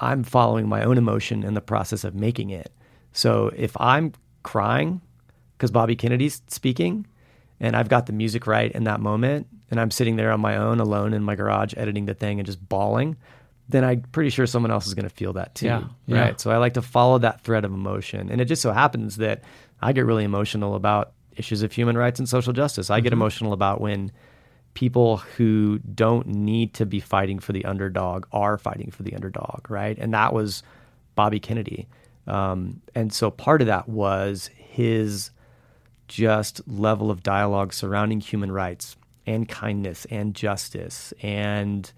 [0.00, 2.72] I'm following my own emotion in the process of making it.
[3.12, 5.00] So if I'm crying
[5.56, 7.06] because Bobby Kennedy's speaking
[7.60, 10.56] and I've got the music right in that moment and I'm sitting there on my
[10.56, 13.16] own alone in my garage editing the thing and just bawling,
[13.68, 15.66] then I'm pretty sure someone else is going to feel that too.
[15.66, 16.40] Yeah, right.
[16.40, 18.30] So I like to follow that thread of emotion.
[18.30, 19.44] And it just so happens that
[19.82, 22.90] I get really emotional about issues of human rights and social justice.
[22.90, 23.20] I get mm-hmm.
[23.20, 24.10] emotional about when
[24.74, 29.68] people who don't need to be fighting for the underdog are fighting for the underdog,
[29.70, 29.98] right?
[29.98, 30.62] And that was
[31.14, 31.88] Bobby Kennedy.
[32.26, 35.30] Um, and so part of that was his
[36.08, 38.96] just level of dialogue surrounding human rights
[39.26, 41.92] and kindness and justice and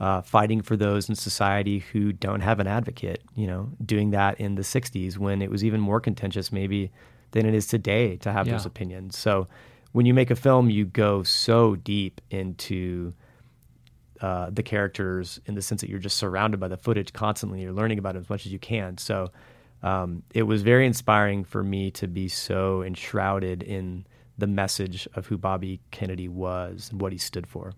[0.00, 4.40] uh, fighting for those in society who don't have an advocate, you know, doing that
[4.40, 6.90] in the 60s when it was even more contentious, maybe,
[7.32, 8.54] than it is today to have Yeah.
[8.54, 9.16] those opinions.
[9.16, 9.46] So
[9.92, 13.14] when you make a film, you go so deep into
[14.20, 17.60] uh, the characters in the sense that you're just surrounded by the footage constantly.
[17.62, 18.98] You're learning about it as much as you can.
[18.98, 19.30] So
[19.82, 24.06] um, it was very inspiring for me to be so enshrouded in
[24.38, 27.74] the message of who Bobby Kennedy was and what he stood for.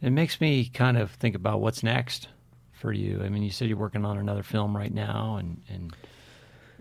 [0.00, 2.28] It makes me kind of think about what's next
[2.72, 3.20] for you.
[3.22, 5.92] I mean, you said you're working on another film right now, and, and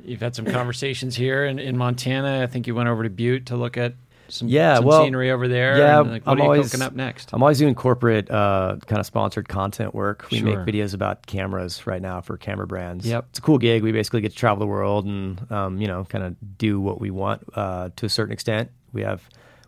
[0.03, 2.41] you've had some conversations here in, in Montana.
[2.43, 3.93] I think you went over to Butte to look at
[4.29, 5.77] some, Yeah, some well, scenery over there.
[5.77, 7.29] yeah, and, like, what I'm are you always- cooking up next?
[7.33, 10.27] I'm always doing corporate uh, kind of sponsored content work.
[10.31, 10.63] We Sure.
[10.63, 13.05] make videos about cameras right now for camera brands.
[13.07, 13.25] Yep.
[13.29, 13.83] It's a cool gig.
[13.83, 16.99] We basically get to travel the world and um, you know kind of do what
[16.99, 18.69] we want uh, to a certain extent.
[18.91, 19.21] We have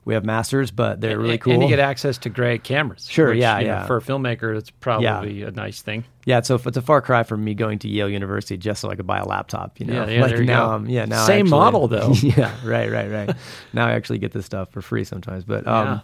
[0.09, 1.53] we have masters, but they're really cool.
[1.53, 3.07] And you get access to great cameras.
[3.07, 3.85] Sure, which, yeah, you know, yeah.
[3.85, 6.03] for a filmmaker, it's probably a nice thing.
[6.25, 8.95] Yeah, so it's a far cry from me going to Yale University just so I
[8.95, 9.79] could buy a laptop.
[9.79, 10.79] You know, Yeah, yeah, like there you now.
[10.79, 12.11] Yeah, now Same actually- model, though.
[12.13, 13.35] yeah, right, right, right.
[13.73, 16.01] now I actually get this stuff for free sometimes, but um,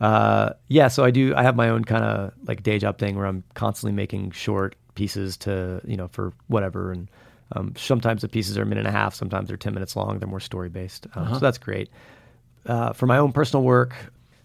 [0.00, 0.88] uh, yeah.
[0.88, 1.34] So I do.
[1.36, 4.74] I have my own kind of like day job thing where I'm constantly making short
[4.94, 7.10] pieces to you know for whatever, and
[7.52, 10.18] um, sometimes the pieces are a minute and a half, sometimes they're ten minutes long.
[10.18, 11.34] They're more story based, um, Uh-huh.
[11.34, 11.90] so that's great.
[12.66, 13.94] Uh, for my own personal work,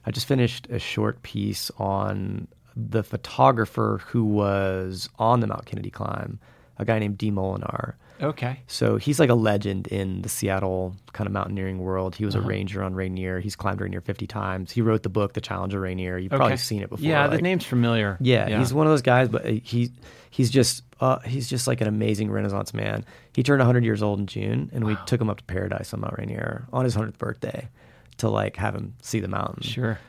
[0.06, 5.90] I just finished a short piece on the photographer who was on the Mount Kennedy
[5.90, 6.40] climb,
[6.78, 7.94] a guy named Dee Molenaar.
[8.22, 8.60] Okay.
[8.68, 12.16] So he's like a legend in the Seattle kind of mountaineering world.
[12.16, 12.44] He was Uh-huh.
[12.44, 13.40] a ranger on Rainier.
[13.40, 14.72] He's climbed Rainier 50 times.
[14.72, 16.18] He wrote the book, The Challenge of Rainier.
[16.18, 17.06] You've probably seen it before.
[17.08, 18.18] Yeah, the name's familiar.
[18.20, 19.92] yeah, he's one of those guys, but he
[20.30, 23.06] he's just uh, he's just like an amazing Renaissance man.
[23.34, 26.02] He turned 100 years old in June, and we took him up to Paradise on
[26.02, 27.70] Mount Rainier on his 100th birthday
[28.20, 29.64] to like have him see the mountain.
[29.64, 30.00] Sure.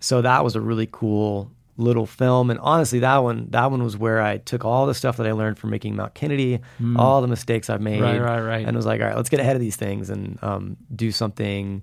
[0.00, 3.96] So that was a really cool little film, and honestly, that one that one was
[3.96, 6.60] where I took all the stuff that I learned from making Mount Kennedy,
[6.96, 8.00] all the mistakes I've made.
[8.00, 8.66] Right, right, right.
[8.66, 11.82] and was like, all right, let's get ahead of these things and um, do something.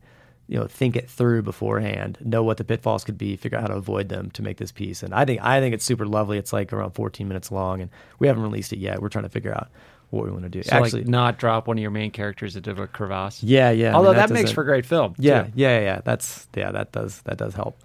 [0.50, 3.68] You know, think it through beforehand, know what the pitfalls could be, figure out how
[3.68, 5.04] to avoid them to make this piece.
[5.04, 6.38] And I think I think it's super lovely.
[6.38, 9.02] It's like around 14 minutes long, and we haven't released it yet.
[9.02, 9.70] We're trying to figure out
[10.10, 10.64] what we want to do.
[10.64, 13.44] So Actually, like not drop one of your main characters into a crevasse.
[13.44, 13.88] yeah, yeah.
[13.88, 15.16] I mean, Although that, doesn't- makes for great film.
[15.18, 15.52] yeah, too.
[15.56, 16.02] yeah, yeah, yeah.
[16.04, 17.78] That's yeah, that does that does help.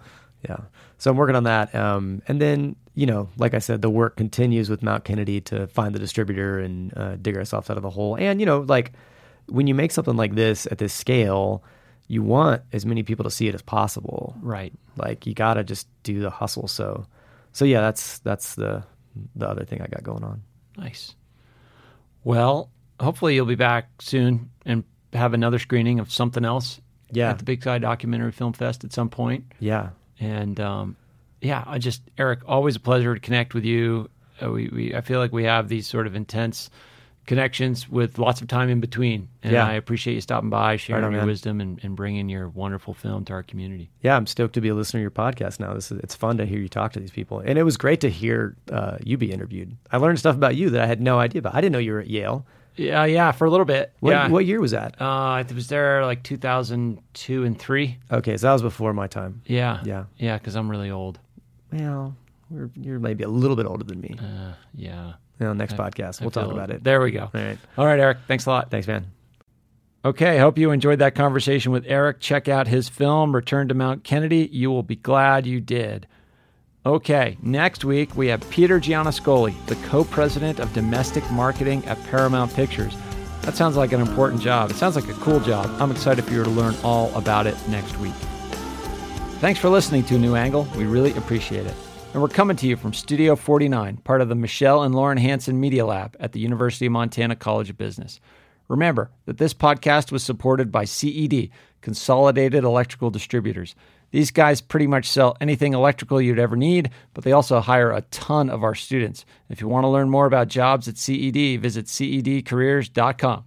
[0.47, 0.57] Yeah.
[0.97, 1.73] So I'm working on that.
[1.75, 5.65] Um, and then you know, like I said, the work continues with Mount Kennedy to
[5.67, 8.15] find the distributor and uh, dig ourselves out of the hole.
[8.15, 8.91] And you know, like
[9.47, 11.63] when you make something like this at this scale,
[12.07, 14.35] you want as many people to see it as possible.
[14.41, 14.71] Right.
[14.95, 16.67] Like you gotta just do the hustle.
[16.67, 17.05] So,
[17.51, 18.83] so yeah, that's that's the
[19.35, 20.43] the other thing I got going on.
[20.77, 21.15] Nice.
[22.23, 22.69] Well,
[22.99, 26.79] hopefully you'll be back soon and have another screening of something else
[27.11, 27.29] Yeah.
[27.29, 29.45] at the Big Sky Documentary Film Fest at some point.
[29.59, 29.89] Yeah.
[30.19, 30.95] And um,
[31.41, 34.09] yeah, I just Eric, always a pleasure to connect with you.
[34.41, 36.69] Uh, we, we I feel like we have these sort of intense
[37.25, 39.65] connections with lots of time in between, and Yeah.
[39.65, 41.27] I appreciate you stopping by, sharing on, your man.
[41.27, 43.89] wisdom, and, and bringing your wonderful film to our community.
[44.01, 45.73] Yeah, I'm stoked to be a listener to your podcast now.
[45.73, 48.01] This is it's fun to hear you talk to these people, and it was great
[48.01, 49.75] to hear uh, you be interviewed.
[49.91, 51.55] I learned stuff about you that I had no idea about.
[51.55, 52.45] I didn't know you were at Yale.
[52.75, 53.93] Yeah, yeah, for a little bit.
[53.99, 54.27] What, yeah.
[54.29, 54.99] what year was that?
[54.99, 57.99] Uh, I was there like 2002 and three.
[58.11, 59.41] Okay, so that was before my time.
[59.45, 60.05] Yeah, Yeah.
[60.17, 61.19] yeah, because I'm really old.
[61.71, 62.15] Well,
[62.75, 64.15] you're maybe a little bit older than me.
[64.19, 66.83] Uh, yeah, You know, next I- podcast, I we'll talk about it.
[66.83, 67.23] There we go.
[67.23, 67.57] All right.
[67.77, 68.19] All right, Eric.
[68.27, 68.71] Thanks a lot.
[68.71, 69.07] Thanks, man.
[70.05, 72.19] Okay, hope you enjoyed that conversation with Eric.
[72.19, 74.49] Check out his film, Return to Mount Kennedy.
[74.51, 76.07] You will be glad you did.
[76.85, 82.53] Okay, next week we have Peter Gianascoli, the co president of domestic marketing at Paramount
[82.53, 82.97] Pictures.
[83.43, 84.71] That sounds like an important job.
[84.71, 85.69] It sounds like a cool job.
[85.81, 88.13] I'm excited for you to learn all about it next week.
[89.39, 90.67] Thanks for listening to New Angle.
[90.75, 91.75] We really appreciate it.
[92.13, 95.59] And we're coming to you from Studio 49, part of the Michelle and Lauren Hansen
[95.59, 98.19] Media Lab at the University of Montana College of Business.
[98.67, 101.49] Remember that this podcast was supported by CED,
[101.81, 103.73] Consolidated Electrical Distributors.
[104.11, 108.01] These guys pretty much sell anything electrical you'd ever need, but they also hire a
[108.11, 109.25] ton of our students.
[109.49, 113.43] If you want to learn more about jobs at CED, visit cedcareers.com.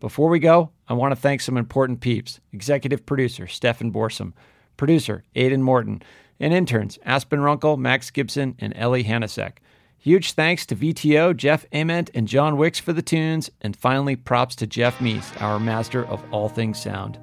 [0.00, 4.34] Before we go, I want to thank some important peeps executive producer Stefan Borsum,
[4.76, 6.02] producer Aidan Morton,
[6.42, 9.52] and interns Aspen Runkle, Max Gibson, and Ellie Hanasek.
[9.96, 14.56] Huge thanks to VTO, Jeff Ament, and John Wicks for the tunes, and finally, props
[14.56, 17.18] to Jeff Meese, our master of all things sound.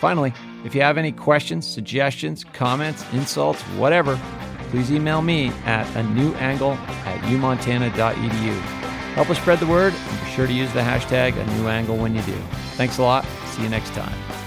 [0.00, 0.34] Finally,
[0.64, 4.20] if you have any questions, suggestions, comments, insults, whatever,
[4.70, 8.60] please email me at a new angle at umontana.edu.
[9.14, 11.96] Help us spread the word and be sure to use the hashtag a new angle
[11.96, 12.36] when you do.
[12.74, 13.24] Thanks a lot.
[13.46, 14.37] See you next time.